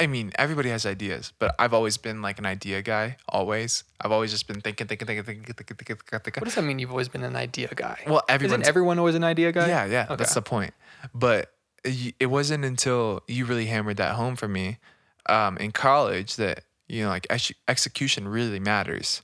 I 0.00 0.06
mean, 0.06 0.32
everybody 0.36 0.70
has 0.70 0.86
ideas, 0.86 1.32
but 1.38 1.54
I've 1.58 1.74
always 1.74 1.98
been 1.98 2.22
like 2.22 2.38
an 2.38 2.46
idea 2.46 2.80
guy, 2.80 3.18
always. 3.28 3.84
I've 4.00 4.10
always 4.10 4.30
just 4.30 4.48
been 4.48 4.60
thinking, 4.62 4.86
thinking, 4.86 5.06
thinking, 5.06 5.24
thinking, 5.24 5.44
thinking, 5.44 5.76
thinking, 5.76 5.96
thinking, 5.96 6.20
thinking. 6.20 6.40
What 6.40 6.44
does 6.46 6.54
that 6.54 6.62
mean? 6.62 6.78
You've 6.78 6.90
always 6.90 7.08
been 7.08 7.22
an 7.22 7.36
idea 7.36 7.68
guy. 7.74 8.02
Well, 8.06 8.22
everyone's 8.28 8.62
Isn't 8.62 8.68
everyone 8.68 8.98
always 8.98 9.14
an 9.14 9.24
idea 9.24 9.52
guy? 9.52 9.68
Yeah, 9.68 9.84
yeah, 9.84 10.16
that's 10.16 10.34
the 10.34 10.42
point. 10.42 10.72
But 11.14 11.52
y- 11.84 12.14
it 12.18 12.26
wasn't 12.26 12.64
until 12.64 13.22
you 13.28 13.44
really 13.44 13.66
hammered 13.66 13.98
that 13.98 14.14
home 14.14 14.36
for 14.36 14.48
me 14.48 14.78
um, 15.26 15.58
in 15.58 15.70
college 15.70 16.36
that 16.36 16.64
you 16.88 17.04
know, 17.04 17.08
like 17.08 17.26
ex- 17.30 17.52
execution 17.68 18.26
really 18.26 18.58
matters. 18.58 19.22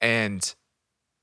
And 0.00 0.54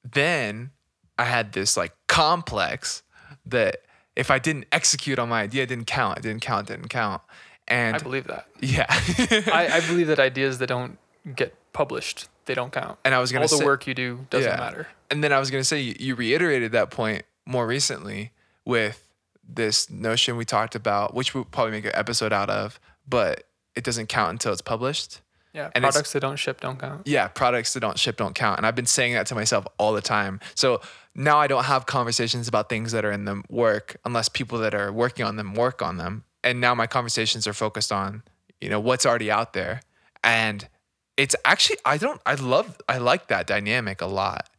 then 0.03 0.71
I 1.17 1.25
had 1.25 1.53
this 1.53 1.77
like 1.77 1.93
complex 2.07 3.03
that 3.45 3.77
if 4.15 4.29
I 4.29 4.39
didn't 4.39 4.65
execute 4.71 5.17
on 5.17 5.29
my 5.29 5.43
idea, 5.43 5.63
it 5.63 5.67
didn't 5.67 5.85
count. 5.87 6.17
It 6.17 6.21
didn't 6.23 6.41
count. 6.41 6.69
It 6.69 6.75
didn't 6.75 6.89
count. 6.89 7.21
And 7.71 7.95
I 7.95 7.99
believe 7.99 8.27
that. 8.27 8.47
yeah, 8.59 8.85
I, 8.89 9.69
I 9.73 9.79
believe 9.87 10.07
that 10.07 10.19
ideas 10.19 10.57
that 10.59 10.67
don't 10.67 10.97
get 11.35 11.55
published, 11.73 12.27
they 12.45 12.53
don't 12.53 12.71
count. 12.71 12.99
and 13.05 13.15
I 13.15 13.19
was 13.19 13.31
gonna 13.31 13.45
All 13.51 13.57
the 13.59 13.65
work 13.65 13.87
you 13.87 13.93
do 13.93 14.27
doesn't 14.29 14.49
Yeah. 14.51 14.57
matter. 14.57 14.87
And 15.09 15.23
then 15.23 15.31
I 15.33 15.39
was 15.39 15.51
going 15.51 15.59
to 15.61 15.65
say, 15.65 15.81
you, 15.81 15.95
you 15.99 16.15
reiterated 16.15 16.71
that 16.71 16.89
point 16.89 17.23
more 17.45 17.67
recently 17.67 18.31
with 18.63 19.05
this 19.47 19.89
notion 19.89 20.37
we 20.37 20.45
talked 20.45 20.73
about, 20.73 21.13
which 21.13 21.33
we'll 21.33 21.43
probably 21.43 21.71
make 21.71 21.83
an 21.83 21.91
episode 21.93 22.31
out 22.31 22.49
of, 22.49 22.79
but 23.07 23.43
it 23.75 23.83
doesn't 23.83 24.07
count 24.07 24.31
until 24.31 24.53
it's 24.53 24.61
published. 24.61 25.19
Yeah, 25.53 25.69
And 25.75 25.83
products 25.83 26.13
that 26.13 26.21
don't 26.21 26.37
ship 26.37 26.61
don't 26.61 26.79
count. 26.79 27.05
Yeah, 27.05 27.27
products 27.27 27.73
that 27.73 27.81
don't 27.81 27.99
ship 27.99 28.15
don't 28.15 28.33
count. 28.33 28.57
And 28.57 28.65
I've 28.65 28.75
been 28.75 28.85
saying 28.85 29.15
that 29.15 29.27
to 29.27 29.35
myself 29.35 29.67
all 29.77 29.91
the 29.91 30.01
time. 30.01 30.39
So 30.55 30.79
now 31.13 31.37
I 31.39 31.47
don't 31.47 31.65
have 31.65 31.85
conversations 31.85 32.47
about 32.47 32.69
things 32.69 32.93
that 32.93 33.03
are 33.03 33.11
in 33.11 33.25
the 33.25 33.43
work 33.49 33.97
unless 34.05 34.29
people 34.29 34.59
that 34.59 34.73
are 34.73 34.93
working 34.93 35.25
on 35.25 35.35
them 35.35 35.53
work 35.55 35.81
on 35.81 35.97
them. 35.97 36.23
And 36.43 36.59
now 36.59 36.73
my 36.75 36.87
conversations 36.87 37.45
are 37.47 37.53
focused 37.53 37.91
on, 37.91 38.23
you 38.59 38.69
know, 38.69 38.79
what's 38.79 39.05
already 39.05 39.29
out 39.31 39.53
there. 39.53 39.81
And 40.23 40.67
it's 41.17 41.35
actually 41.45 41.77
I 41.85 41.97
don't 41.97 42.21
I 42.25 42.35
love 42.35 42.77
I 42.89 42.97
like 42.97 43.27
that 43.27 43.47
dynamic 43.47 44.01
a 44.01 44.07
lot. 44.07 44.49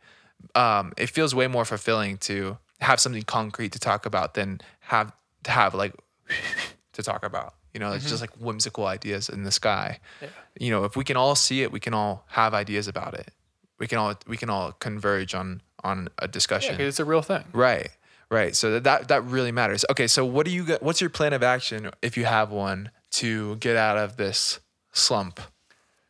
Um, 0.55 0.93
it 0.97 1.09
feels 1.11 1.35
way 1.35 1.47
more 1.47 1.65
fulfilling 1.65 2.19
to 2.19 2.59
have 2.81 3.01
something 3.01 3.23
concrete 3.23 3.73
to 3.73 3.79
talk 3.79 4.07
about 4.07 4.35
than 4.35 4.61
have 4.81 5.12
to 5.45 5.51
have 5.51 5.75
like 5.75 5.95
to 6.93 7.03
talk 7.03 7.25
about. 7.25 7.55
You 7.73 7.81
know, 7.81 7.93
it's 7.93 8.09
just 8.09 8.21
like 8.21 8.31
whimsical 8.39 8.87
ideas 8.87 9.29
in 9.31 9.45
the 9.45 9.51
sky. 9.51 9.99
Yeah. 10.21 10.29
You 10.61 10.71
know, 10.71 10.85
if 10.85 10.95
we 10.95 11.05
can 11.05 11.17
all 11.17 11.35
see 11.35 11.62
it, 11.62 11.73
we 11.73 11.81
can 11.81 11.95
all 11.95 12.25
have 12.29 12.53
ideas 12.53 12.87
about 12.87 13.15
it. 13.15 13.31
We 13.79 13.87
can 13.87 13.99
all 13.99 14.15
we 14.27 14.37
can 14.37 14.51
all 14.51 14.73
converge 14.73 15.35
on 15.35 15.62
on 15.83 16.09
a 16.19 16.25
Yeah, 16.25 16.31
discussion. 16.31 16.77
'cause 16.77 16.87
it's 16.87 17.01
a 17.01 17.05
real 17.05 17.23
thing. 17.23 17.45
Right. 17.53 17.91
Right. 18.33 18.57
So 18.57 18.81
that, 18.81 19.09
that 19.09 19.25
really 19.27 19.53
matters. 19.53 19.85
Okay, 19.91 20.07
so 20.07 20.25
what 20.25 20.47
do 20.47 20.53
you 20.53 20.65
get 20.65 20.83
what's 20.83 21.03
your 21.03 21.11
plan 21.11 21.35
of 21.35 21.43
action 21.43 21.91
if 22.01 22.17
you 22.17 22.25
have 22.25 22.51
one 22.51 22.91
to 23.11 23.57
get 23.57 23.77
out 23.77 23.99
of 23.99 24.17
this 24.17 24.59
slump? 24.91 25.39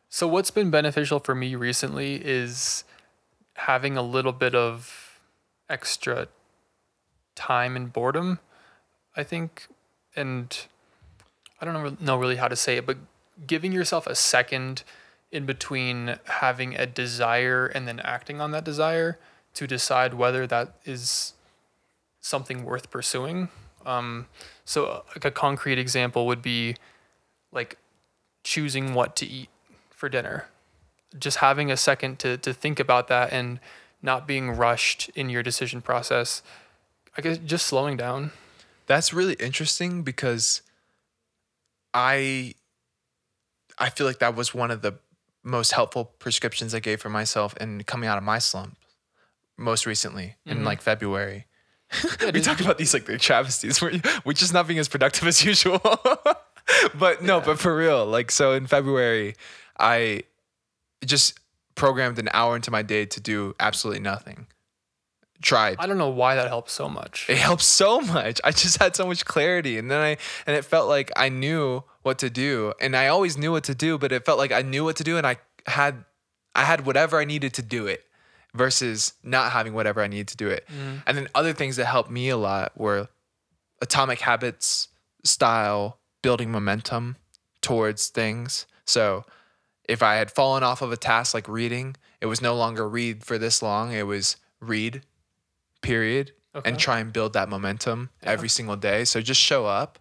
So 0.07 0.25
what's 0.25 0.49
been 0.49 0.71
beneficial 0.71 1.19
for 1.19 1.35
me 1.35 1.55
recently 1.55 2.21
is 2.23 2.85
having 3.55 3.97
a 3.97 4.01
little 4.01 4.31
bit 4.31 4.55
of 4.55 5.19
extra 5.69 6.29
time 7.35 7.75
and 7.75 7.91
boredom, 7.91 8.39
I 9.17 9.23
think, 9.23 9.67
and 10.15 10.57
I 11.59 11.65
don't 11.65 11.99
know 12.01 12.15
really 12.15 12.37
how 12.37 12.47
to 12.47 12.55
say 12.55 12.77
it, 12.77 12.85
but 12.85 12.99
giving 13.45 13.73
yourself 13.73 14.07
a 14.07 14.15
second 14.15 14.83
in 15.29 15.45
between 15.45 16.19
having 16.25 16.73
a 16.73 16.85
desire 16.85 17.65
and 17.65 17.85
then 17.85 17.99
acting 17.99 18.39
on 18.39 18.51
that 18.51 18.63
desire 18.63 19.19
to 19.55 19.67
decide 19.67 20.13
whether 20.13 20.47
that 20.47 20.75
is 20.85 21.33
something 22.23 22.63
worth 22.63 22.89
pursuing. 22.89 23.49
Um, 23.85 24.27
so, 24.65 24.85
uh, 24.85 25.01
like 25.09 25.25
a 25.25 25.31
concrete 25.31 25.77
example 25.77 26.25
would 26.25 26.41
be 26.41 26.75
like 27.51 27.77
choosing 28.43 28.93
what 28.93 29.15
to 29.17 29.25
eat 29.25 29.49
for 29.91 30.07
dinner. 30.09 30.45
Just 31.19 31.37
having 31.37 31.69
a 31.69 31.77
second 31.77 32.17
to, 32.19 32.37
to 32.37 32.53
think 32.53 32.79
about 32.79 33.09
that 33.09 33.31
and 33.33 33.59
not 34.01 34.25
being 34.25 34.51
rushed 34.51 35.09
in 35.15 35.29
your 35.29 35.43
decision 35.43 35.81
process. 35.81 36.41
I 37.17 37.21
guess 37.21 37.37
just 37.37 37.67
slowing 37.67 37.97
down. 37.97 38.31
That's 38.87 39.13
really 39.13 39.35
interesting 39.35 40.01
because 40.01 40.61
I 41.93 42.55
I 43.77 43.89
feel 43.89 44.07
like 44.07 44.19
that 44.19 44.35
was 44.35 44.53
one 44.53 44.71
of 44.71 44.81
the 44.81 44.93
most 45.43 45.73
helpful 45.73 46.05
prescriptions 46.05 46.73
I 46.73 46.79
gave 46.79 47.01
for 47.01 47.09
myself 47.09 47.55
in 47.57 47.83
coming 47.83 48.07
out 48.07 48.17
of 48.17 48.23
my 48.23 48.39
slump 48.39 48.77
most 49.57 49.85
recently 49.85 50.37
in 50.45 50.59
Mhm. 50.59 50.63
like 50.63 50.81
February. 50.81 51.45
Yeah, 52.21 52.31
we 52.33 52.41
talk 52.41 52.59
about 52.61 52.77
these 52.77 52.93
like 52.93 53.05
the 53.05 53.17
travesties 53.17 53.81
where 53.81 53.93
we're 54.25 54.33
just 54.33 54.53
not 54.53 54.67
being 54.67 54.79
as 54.79 54.87
productive 54.87 55.27
as 55.27 55.43
usual. 55.51 55.79
but 56.95 57.21
no, 57.23 57.37
Yeah. 57.39 57.45
but 57.45 57.59
for 57.59 57.75
real, 57.75 58.05
like 58.05 58.31
so 58.31 58.53
in 58.53 58.67
February, 58.67 59.35
I 59.79 60.23
just 61.05 61.39
programmed 61.75 62.19
an 62.19 62.29
hour 62.33 62.55
into 62.55 62.71
my 62.71 62.81
day 62.81 63.05
to 63.05 63.19
do 63.19 63.55
absolutely 63.59 64.01
nothing. 64.01 64.47
Tried. 65.41 65.75
I 65.79 65.87
don't 65.87 65.97
know 65.97 66.09
why 66.09 66.35
that 66.35 66.47
helps 66.47 66.71
so 66.71 66.87
much. 66.87 67.25
It 67.27 67.37
helped 67.37 67.63
so 67.63 67.99
much. 67.99 68.39
I 68.45 68.51
just 68.51 68.81
had 68.81 68.95
so 68.95 69.05
much 69.05 69.25
clarity, 69.25 69.77
and 69.77 69.91
then 69.91 69.99
I 69.99 70.15
and 70.47 70.55
it 70.55 70.63
felt 70.63 70.87
like 70.87 71.11
I 71.17 71.27
knew 71.27 71.83
what 72.01 72.17
to 72.19 72.29
do, 72.29 72.71
and 72.79 72.95
I 72.95 73.07
always 73.07 73.37
knew 73.37 73.51
what 73.51 73.65
to 73.65 73.75
do, 73.75 73.97
but 73.97 74.13
it 74.13 74.25
felt 74.25 74.37
like 74.37 74.53
I 74.53 74.61
knew 74.61 74.85
what 74.85 74.95
to 74.97 75.03
do, 75.03 75.17
and 75.17 75.27
I 75.27 75.35
had 75.67 76.05
I 76.55 76.63
had 76.63 76.85
whatever 76.85 77.19
I 77.19 77.25
needed 77.25 77.53
to 77.55 77.61
do 77.61 77.87
it, 77.87 78.05
versus 78.53 79.13
not 79.23 79.51
having 79.51 79.73
whatever 79.73 80.01
I 80.01 80.07
need 80.07 80.27
to 80.29 80.37
do 80.37 80.47
it. 80.49 80.67
Mhm. 80.67 81.03
And 81.07 81.17
then 81.17 81.27
other 81.33 81.53
things 81.53 81.75
that 81.77 81.85
helped 81.85 82.09
me 82.11 82.29
a 82.29 82.37
lot 82.37 82.77
were 82.77 83.07
atomic 83.81 84.19
habits 84.21 84.89
style 85.23 85.99
building 86.21 86.51
momentum 86.51 87.17
towards 87.61 88.07
things. 88.07 88.65
So 88.85 89.25
if 89.89 90.03
I 90.03 90.15
had 90.15 90.29
fallen 90.31 90.63
off 90.63 90.81
of 90.81 90.91
a 90.91 90.97
task 90.97 91.33
like 91.33 91.47
reading, 91.47 91.95
it 92.21 92.27
was 92.27 92.41
no 92.41 92.55
longer 92.55 92.87
read 92.87 93.23
for 93.23 93.37
this 93.37 93.61
long. 93.61 93.91
It 93.91 94.05
was 94.07 94.37
read, 94.61 95.03
period, 95.81 96.33
Okay. 96.55 96.69
and 96.69 96.79
try 96.79 96.99
and 96.99 97.11
build 97.11 97.33
that 97.33 97.49
momentum 97.49 98.09
Yeah. 98.21 98.29
every 98.29 98.49
single 98.49 98.75
day. 98.75 99.03
So 99.05 99.19
just 99.21 99.41
show 99.41 99.65
up 99.65 99.99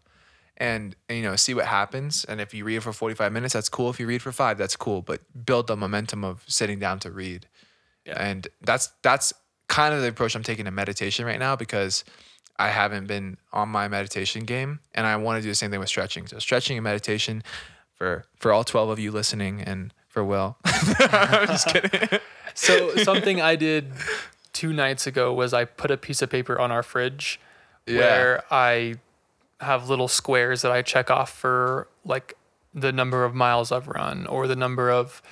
and, 0.58 0.94
and, 1.08 1.18
you 1.18 1.24
know, 1.24 1.34
see 1.36 1.54
what 1.54 1.66
happens. 1.66 2.24
And 2.24 2.40
if 2.40 2.52
you 2.54 2.64
read 2.64 2.82
for 2.82 2.92
45 2.92 3.32
minutes, 3.32 3.54
that's 3.54 3.68
cool. 3.70 3.88
If 3.90 3.98
you 3.98 4.06
read 4.06 4.22
for 4.22 4.32
five, 4.32 4.58
that's 4.58 4.76
cool. 4.76 5.02
But 5.02 5.22
build 5.46 5.66
the 5.66 5.76
momentum 5.76 6.22
of 6.24 6.44
sitting 6.46 6.78
down 6.78 6.98
to 7.00 7.10
read. 7.10 7.48
Yeah. 8.06 8.14
And 8.22 8.48
that's 8.62 8.90
that's 9.02 9.32
kind 9.68 9.94
of 9.94 10.02
the 10.02 10.08
approach 10.08 10.34
I'm 10.34 10.42
taking 10.42 10.64
to 10.66 10.70
meditation 10.70 11.24
right 11.24 11.38
now 11.38 11.56
because 11.56 12.04
I 12.58 12.68
haven't 12.68 13.06
been 13.06 13.38
on 13.52 13.68
my 13.68 13.88
meditation 13.88 14.44
game 14.44 14.80
and 14.94 15.06
I 15.06 15.16
want 15.16 15.38
to 15.38 15.42
do 15.42 15.48
the 15.48 15.54
same 15.54 15.70
thing 15.70 15.80
with 15.80 15.88
stretching. 15.88 16.26
So 16.26 16.38
stretching 16.38 16.76
and 16.76 16.84
meditation 16.84 17.42
for 17.94 18.24
for 18.36 18.52
all 18.52 18.64
12 18.64 18.90
of 18.90 18.98
you 18.98 19.10
listening 19.12 19.60
and 19.62 19.92
for 20.08 20.22
Will. 20.24 20.56
I'm 20.64 21.46
just 21.46 21.68
kidding. 21.68 22.18
So 22.54 22.94
something 22.96 23.40
I 23.40 23.56
did 23.56 23.92
two 24.52 24.74
nights 24.74 25.06
ago 25.06 25.32
was 25.32 25.54
I 25.54 25.64
put 25.64 25.90
a 25.90 25.96
piece 25.96 26.20
of 26.20 26.28
paper 26.28 26.60
on 26.60 26.70
our 26.70 26.82
fridge 26.82 27.40
Yeah. 27.86 27.96
where 27.96 28.44
I 28.50 28.96
have 29.60 29.88
little 29.88 30.06
squares 30.08 30.60
that 30.60 30.70
I 30.70 30.82
check 30.82 31.10
off 31.10 31.30
for 31.32 31.88
like 32.04 32.36
the 32.74 32.92
number 32.92 33.24
of 33.24 33.34
miles 33.34 33.72
I've 33.72 33.88
run 33.88 34.26
or 34.26 34.46
the 34.46 34.54
number 34.56 34.90
of 34.90 35.22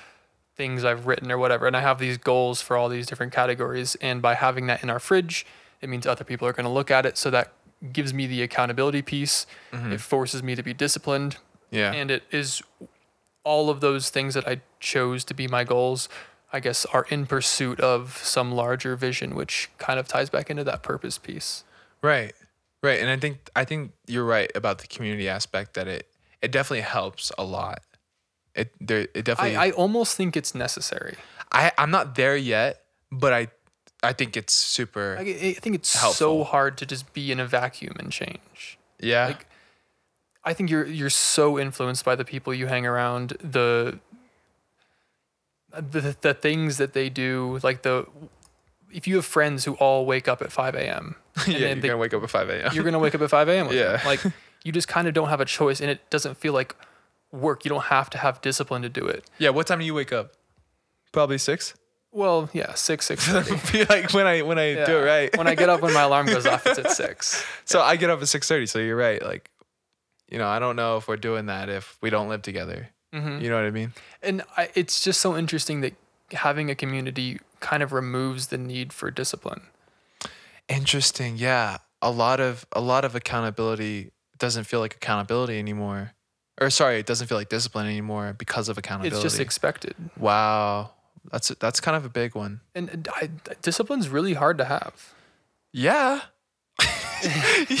things 0.55 0.83
I've 0.83 1.07
written 1.07 1.31
or 1.31 1.37
whatever. 1.37 1.67
And 1.67 1.75
I 1.75 1.81
have 1.81 1.99
these 1.99 2.17
goals 2.17 2.61
for 2.61 2.77
all 2.77 2.89
these 2.89 3.07
different 3.07 3.33
categories. 3.33 3.95
And 3.95 4.21
by 4.21 4.35
having 4.35 4.67
that 4.67 4.83
in 4.83 4.89
our 4.89 4.99
fridge, 4.99 5.45
it 5.81 5.89
means 5.89 6.05
other 6.05 6.23
people 6.23 6.47
are 6.47 6.53
going 6.53 6.65
to 6.65 6.71
look 6.71 6.91
at 6.91 7.05
it. 7.05 7.17
So 7.17 7.29
that 7.31 7.53
gives 7.91 8.13
me 8.13 8.27
the 8.27 8.43
accountability 8.43 9.01
piece. 9.01 9.45
Mm-hmm. 9.71 9.93
It 9.93 10.01
forces 10.01 10.43
me 10.43 10.55
to 10.55 10.63
be 10.63 10.73
disciplined. 10.73 11.37
Yeah. 11.71 11.91
And 11.93 12.11
it 12.11 12.23
is 12.31 12.61
all 13.43 13.69
of 13.69 13.81
those 13.81 14.09
things 14.09 14.33
that 14.35 14.47
I 14.47 14.61
chose 14.79 15.23
to 15.25 15.33
be 15.33 15.47
my 15.47 15.63
goals, 15.63 16.09
I 16.53 16.59
guess, 16.59 16.85
are 16.85 17.07
in 17.09 17.25
pursuit 17.25 17.79
of 17.79 18.17
some 18.17 18.51
larger 18.51 18.95
vision, 18.95 19.35
which 19.35 19.69
kind 19.77 19.99
of 19.99 20.07
ties 20.07 20.29
back 20.29 20.49
into 20.49 20.63
that 20.65 20.83
purpose 20.83 21.17
piece. 21.17 21.63
Right. 22.01 22.33
Right. 22.83 22.99
And 22.99 23.09
I 23.09 23.17
think 23.17 23.49
I 23.55 23.63
think 23.63 23.91
you're 24.07 24.25
right 24.25 24.51
about 24.55 24.79
the 24.79 24.87
community 24.87 25.29
aspect 25.29 25.75
that 25.75 25.87
it 25.87 26.07
it 26.41 26.51
definitely 26.51 26.81
helps 26.81 27.31
a 27.37 27.43
lot. 27.43 27.83
It 28.55 28.73
there 28.79 29.07
it 29.13 29.25
definitely 29.25 29.55
I, 29.55 29.67
I 29.67 29.71
almost 29.71 30.15
think 30.17 30.35
it's 30.35 30.53
necessary. 30.53 31.15
I 31.51 31.71
I'm 31.77 31.91
not 31.91 32.15
there 32.15 32.35
yet, 32.35 32.81
but 33.11 33.31
I 33.33 33.47
I 34.03 34.13
think 34.13 34.35
it's 34.35 34.53
super 34.53 35.15
I, 35.19 35.21
I 35.23 35.53
think 35.53 35.75
it's 35.75 35.89
so 35.89 36.43
hard 36.43 36.77
to 36.79 36.85
just 36.85 37.13
be 37.13 37.31
in 37.31 37.39
a 37.39 37.45
vacuum 37.47 37.95
and 37.99 38.11
change. 38.11 38.77
yeah. 38.99 39.27
like, 39.27 39.45
I 40.43 40.53
think 40.53 40.69
you're 40.71 40.85
you're 40.87 41.09
so 41.11 41.59
influenced 41.59 42.03
by 42.03 42.15
the 42.15 42.25
people 42.25 42.53
you 42.53 42.65
hang 42.67 42.85
around, 42.85 43.37
the 43.43 43.99
the, 45.77 46.15
the 46.21 46.33
things 46.33 46.77
that 46.77 46.93
they 46.93 47.09
do, 47.09 47.59
like 47.63 47.83
the 47.83 48.05
if 48.91 49.07
you 49.07 49.15
have 49.15 49.25
friends 49.25 49.63
who 49.65 49.75
all 49.75 50.05
wake 50.05 50.27
up 50.27 50.41
at 50.41 50.51
5 50.51 50.75
a.m. 50.75 51.15
yeah, 51.47 51.57
you're 51.57 51.75
they- 51.75 51.87
gonna 51.87 51.97
wake 51.97 52.13
up 52.13 52.23
at 52.23 52.29
5 52.29 52.49
a.m. 52.49 52.71
you're 52.73 52.83
gonna 52.83 52.99
wake 52.99 53.15
up 53.15 53.21
at 53.21 53.29
5 53.29 53.47
a.m. 53.49 53.67
with 53.67 53.77
them. 53.77 53.99
Yeah. 54.01 54.05
Like 54.07 54.21
you 54.63 54.71
just 54.71 54.87
kind 54.87 55.07
of 55.07 55.13
don't 55.13 55.29
have 55.29 55.39
a 55.41 55.45
choice, 55.45 55.79
and 55.79 55.89
it 55.89 56.07
doesn't 56.09 56.35
feel 56.37 56.53
like 56.53 56.75
work. 57.31 57.65
You 57.65 57.69
don't 57.69 57.85
have 57.85 58.09
to 58.11 58.17
have 58.17 58.41
discipline 58.41 58.81
to 58.83 58.89
do 58.89 59.05
it. 59.05 59.25
yeah. 59.37 59.49
What 59.49 59.67
time 59.67 59.79
do 59.79 59.85
you 59.85 59.93
wake 59.93 60.11
up? 60.13 60.33
Probably 61.11 61.37
six. 61.37 61.73
Well, 62.13 62.49
yeah, 62.53 62.73
six 62.73 63.05
six 63.05 63.25
thirty. 63.27 63.55
Be 63.71 63.85
like 63.85 64.13
when 64.13 64.27
I 64.27 64.41
when 64.41 64.59
I 64.59 64.73
do 64.85 64.97
it 64.97 65.05
right. 65.05 65.37
when 65.37 65.47
I 65.47 65.55
get 65.55 65.69
up 65.69 65.81
when 65.81 65.93
my 65.93 66.01
alarm 66.01 66.25
goes 66.27 66.45
off, 66.45 66.65
it's 66.67 66.77
at 66.79 66.91
six. 67.03 67.45
so 67.65 67.81
I 67.81 67.95
get 67.95 68.09
up 68.09 68.21
at 68.21 68.27
six 68.27 68.47
thirty. 68.47 68.65
So 68.65 68.79
you're 68.79 68.97
right. 68.97 69.21
Like, 69.23 69.49
you 70.29 70.37
know, 70.37 70.47
I 70.47 70.59
don't 70.59 70.75
know 70.75 70.97
if 70.97 71.07
we're 71.07 71.15
doing 71.17 71.45
that 71.45 71.69
if 71.69 71.97
we 72.01 72.09
don't 72.09 72.27
live 72.29 72.41
together. 72.41 72.89
Mhm. 73.13 73.41
You 73.41 73.49
know 73.49 73.55
what 73.55 73.65
I 73.65 73.71
mean? 73.71 73.93
And 74.21 74.41
I, 74.57 74.69
it's 74.75 75.01
just 75.03 75.21
so 75.21 75.37
interesting 75.37 75.81
that 75.81 75.93
having 76.31 76.69
a 76.69 76.75
community 76.75 77.39
kind 77.59 77.81
of 77.83 77.91
removes 77.93 78.47
the 78.47 78.57
need 78.57 78.91
for 78.93 79.09
discipline. 79.11 79.63
Interesting. 80.69 81.37
Yeah. 81.37 81.77
A 82.01 82.11
lot 82.11 82.39
of 82.39 82.65
a 82.71 82.81
lot 82.81 83.05
of 83.05 83.15
accountability 83.15 84.11
doesn't 84.37 84.63
feel 84.65 84.79
like 84.79 84.95
accountability 84.95 85.59
anymore. 85.59 86.13
Or 86.61 86.69
sorry, 86.69 86.99
it 86.99 87.05
doesn't 87.07 87.27
feel 87.27 87.37
like 87.37 87.49
discipline 87.49 87.87
anymore 87.87 88.35
because 88.37 88.69
of 88.69 88.77
accountability. 88.77 89.15
It's 89.15 89.23
just 89.23 89.39
expected. 89.41 89.95
wow. 90.17 90.91
That's 91.31 91.49
that's 91.59 91.79
kind 91.79 91.95
of 91.97 92.03
a 92.05 92.09
big 92.09 92.33
one. 92.35 92.61
And 92.73 93.07
I, 93.13 93.29
discipline's 93.61 94.09
really 94.09 94.33
hard 94.33 94.57
to 94.57 94.65
have 94.65 95.13
Yeah. 95.73 96.21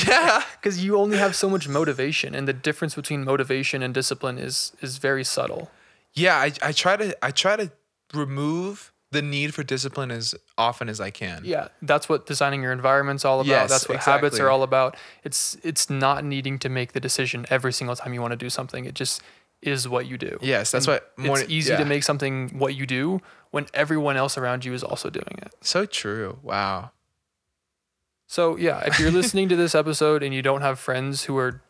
yeah. 0.07 0.43
because 0.59 0.83
you 0.83 0.95
only 0.97 1.17
have 1.17 1.35
so 1.35 1.49
much 1.49 1.67
motivation, 1.67 2.35
and 2.35 2.47
the 2.47 2.53
difference 2.53 2.93
between 2.95 3.23
motivation 3.23 3.81
and 3.81 3.93
discipline 3.93 4.37
is 4.37 4.73
is 4.81 4.97
very 4.97 5.23
subtle. 5.23 5.71
Yeah, 6.13 6.35
I, 6.35 6.51
I 6.61 6.71
try 6.71 6.97
to 6.97 7.25
I 7.25 7.31
try 7.31 7.55
to 7.55 7.71
remove 8.13 8.90
the 9.11 9.21
need 9.21 9.53
for 9.53 9.63
discipline 9.63 10.09
as 10.11 10.33
often 10.57 10.87
as 10.89 10.99
I 11.01 11.09
can. 11.09 11.43
Yeah, 11.45 11.67
that's 11.81 12.07
what 12.09 12.25
designing 12.25 12.61
your 12.61 12.71
environment's 12.71 13.25
all 13.25 13.41
about. 13.41 13.47
Yes, 13.49 13.69
that's 13.69 13.87
what 13.89 13.99
habits 13.99 14.39
are 14.39 14.49
all 14.49 14.63
about. 14.63 14.95
It's 15.23 15.57
it's 15.63 15.89
not 15.89 16.23
needing 16.23 16.57
to 16.59 16.69
make 16.69 16.93
the 16.93 16.99
decision 16.99 17.45
every 17.49 17.73
single 17.73 17.95
time 17.95 18.13
you 18.13 18.21
want 18.21 18.31
to 18.31 18.37
do 18.37 18.49
something. 18.49 18.85
It 18.85 18.95
just 18.95 19.21
is 19.61 19.87
what 19.87 20.07
you 20.07 20.17
do. 20.17 20.37
Yes, 20.41 20.71
that's 20.71 20.87
And 20.87 20.95
what 20.95 21.11
more, 21.17 21.39
it's 21.39 21.49
easy 21.51 21.71
yeah. 21.73 21.77
to 21.77 21.85
make 21.85 22.03
something 22.03 22.49
what 22.57 22.73
you 22.75 22.85
do 22.87 23.21
when 23.51 23.67
everyone 23.73 24.17
else 24.17 24.37
around 24.37 24.65
you 24.65 24.73
is 24.73 24.83
also 24.83 25.09
doing 25.09 25.37
it. 25.39 25.53
So 25.61 25.85
true. 25.85 26.39
Wow. 26.41 26.91
So 28.27 28.55
yeah, 28.55 28.79
if 28.85 28.99
you're 28.99 29.11
listening 29.11 29.49
to 29.49 29.55
this 29.55 29.75
episode 29.75 30.23
and 30.23 30.33
you 30.33 30.41
don't 30.41 30.61
have 30.61 30.79
friends 30.79 31.23
who 31.25 31.37
are 31.37 31.61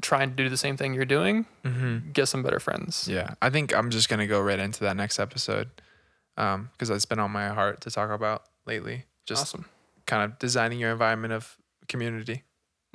trying 0.00 0.30
to 0.30 0.36
do 0.36 0.48
the 0.48 0.56
same 0.56 0.76
thing 0.76 0.94
you're 0.94 1.04
doing, 1.04 1.46
Mm-hmm. 1.64 2.10
get 2.12 2.26
some 2.26 2.42
better 2.42 2.58
friends. 2.60 3.08
Yeah, 3.08 3.34
I 3.42 3.50
think 3.50 3.74
I'm 3.74 3.90
just 3.90 4.08
gonna 4.08 4.26
go 4.26 4.40
right 4.40 4.58
into 4.58 4.80
that 4.80 4.96
next 4.96 5.18
episode, 5.18 5.70
um, 6.38 6.70
because 6.72 6.88
it's 6.88 7.04
been 7.04 7.18
on 7.18 7.30
my 7.30 7.48
heart 7.48 7.82
to 7.82 7.90
talk 7.90 8.10
about 8.10 8.44
lately. 8.64 9.04
Just 9.26 9.42
awesome. 9.42 9.66
kind 10.06 10.22
of 10.24 10.38
designing 10.38 10.78
your 10.78 10.90
environment 10.90 11.34
of 11.34 11.58
community. 11.88 12.44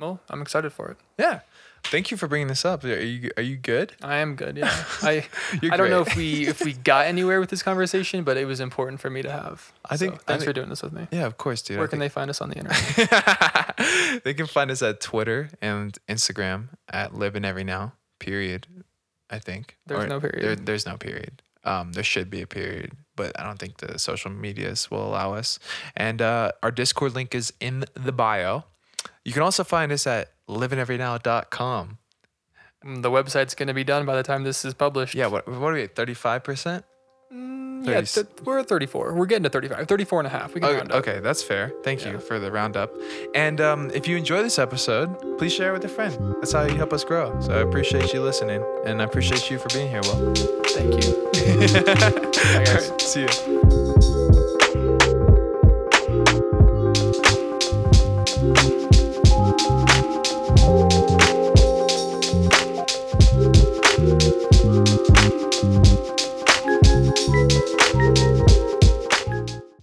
Well, 0.00 0.18
I'm 0.28 0.42
excited 0.42 0.72
for 0.72 0.88
it. 0.90 0.96
Yeah. 1.18 1.40
Thank 1.84 2.10
you 2.10 2.16
for 2.16 2.26
bringing 2.26 2.48
this 2.48 2.64
up. 2.64 2.82
Are 2.82 2.88
you 2.88 3.30
are 3.36 3.42
you 3.42 3.56
good? 3.56 3.92
I 4.02 4.16
am 4.16 4.34
good. 4.36 4.56
Yeah. 4.56 4.74
I 5.02 5.26
You're 5.60 5.72
I 5.72 5.76
don't 5.76 5.90
know 5.90 6.00
if 6.00 6.16
we 6.16 6.46
if 6.48 6.64
we 6.64 6.72
got 6.72 7.06
anywhere 7.06 7.38
with 7.40 7.50
this 7.50 7.62
conversation, 7.62 8.24
but 8.24 8.36
it 8.38 8.46
was 8.46 8.58
important 8.58 9.00
for 9.00 9.10
me 9.10 9.20
to 9.22 9.30
have. 9.30 9.70
I 9.88 9.96
think- 9.98 10.14
So, 10.14 10.20
I 10.20 10.24
thanks 10.26 10.44
for 10.44 10.52
doing 10.54 10.70
this 10.70 10.82
with 10.82 10.94
me. 10.94 11.06
Yeah, 11.12 11.26
of 11.26 11.36
course, 11.36 11.60
dude. 11.60 11.76
I 11.76 11.80
Where 11.80 11.88
can 11.88 11.98
think- 12.00 12.10
they 12.10 12.14
find 12.14 12.30
us 12.30 12.40
on 12.40 12.48
the 12.48 12.56
internet? 12.56 14.22
they 14.24 14.32
can 14.34 14.46
find 14.46 14.70
us 14.70 14.82
at 14.82 15.00
Twitter 15.02 15.50
and 15.60 15.96
Instagram 16.08 16.68
at 16.88 17.14
Live 17.14 17.36
in 17.36 17.44
Every 17.44 17.64
Now. 17.64 17.92
Period. 18.18 18.66
I 19.30 19.38
think 19.38 19.76
There's 19.86 20.08
no 20.08 20.20
period. 20.20 20.42
There, 20.42 20.56
there's 20.56 20.86
no 20.86 20.96
period. 20.96 21.42
Um, 21.64 21.92
there 21.92 22.04
should 22.04 22.28
be 22.30 22.42
a 22.42 22.46
period, 22.46 22.92
but 23.16 23.38
I 23.40 23.44
don't 23.44 23.58
think 23.58 23.78
the 23.78 23.98
social 23.98 24.30
medias 24.30 24.90
will 24.90 25.06
allow 25.06 25.34
us. 25.34 25.58
And 25.96 26.20
uh, 26.20 26.52
our 26.62 26.70
Discord 26.70 27.14
link 27.14 27.34
is 27.34 27.52
in 27.60 27.84
the 27.94 28.12
bio. 28.12 28.64
You 29.24 29.32
can 29.32 29.42
also 29.42 29.64
find 29.64 29.90
us 29.92 30.06
at 30.06 30.30
liveineverynow.com. 30.48 31.98
Mm, 32.84 33.02
the 33.02 33.10
website's 33.10 33.54
going 33.54 33.68
to 33.68 33.74
be 33.74 33.84
done 33.84 34.04
by 34.06 34.14
the 34.16 34.22
time 34.22 34.44
this 34.44 34.64
is 34.64 34.74
published. 34.74 35.14
Yeah, 35.14 35.26
what, 35.28 35.48
what 35.48 35.68
are 35.68 35.72
we 35.74 35.82
at? 35.84 35.94
35%? 35.94 36.82
Mm, 37.32 37.86
yeah, 37.86 38.02
30 38.02 38.06
th- 38.06 38.26
we're 38.44 38.58
at 38.58 38.68
34. 38.68 39.14
We're 39.14 39.24
getting 39.26 39.42
to 39.44 39.48
35. 39.48 39.88
34 39.88 40.20
and 40.20 40.26
a 40.26 40.30
half. 40.30 40.54
We 40.54 40.60
can 40.60 40.68
Okay, 40.68 40.76
round 40.78 40.92
up. 40.92 40.98
okay, 40.98 41.20
that's 41.20 41.42
fair. 41.42 41.72
Thank 41.82 42.04
Yeah. 42.04 42.12
you 42.12 42.18
for 42.20 42.38
the 42.38 42.52
roundup. 42.52 42.92
And 43.34 43.60
um, 43.60 43.90
if 43.94 44.06
you 44.06 44.16
enjoy 44.16 44.42
this 44.42 44.58
episode, 44.58 45.38
please 45.38 45.52
share 45.54 45.70
it 45.70 45.72
with 45.72 45.84
a 45.86 45.88
friend. 45.88 46.34
That's 46.40 46.52
how 46.52 46.64
you 46.64 46.76
help 46.76 46.92
us 46.92 47.04
grow. 47.04 47.40
So 47.40 47.52
I 47.54 47.62
appreciate 47.62 48.12
you 48.12 48.20
listening, 48.22 48.62
and 48.84 49.00
I 49.00 49.04
appreciate 49.06 49.50
you 49.50 49.58
for 49.58 49.68
being 49.70 49.88
here, 49.88 50.02
Will. 50.02 50.63
Thank 50.74 51.04
you. 51.04 51.14
Bye, 51.32 52.64
guys. 52.64 52.92
See 53.00 53.20
you. 53.22 53.53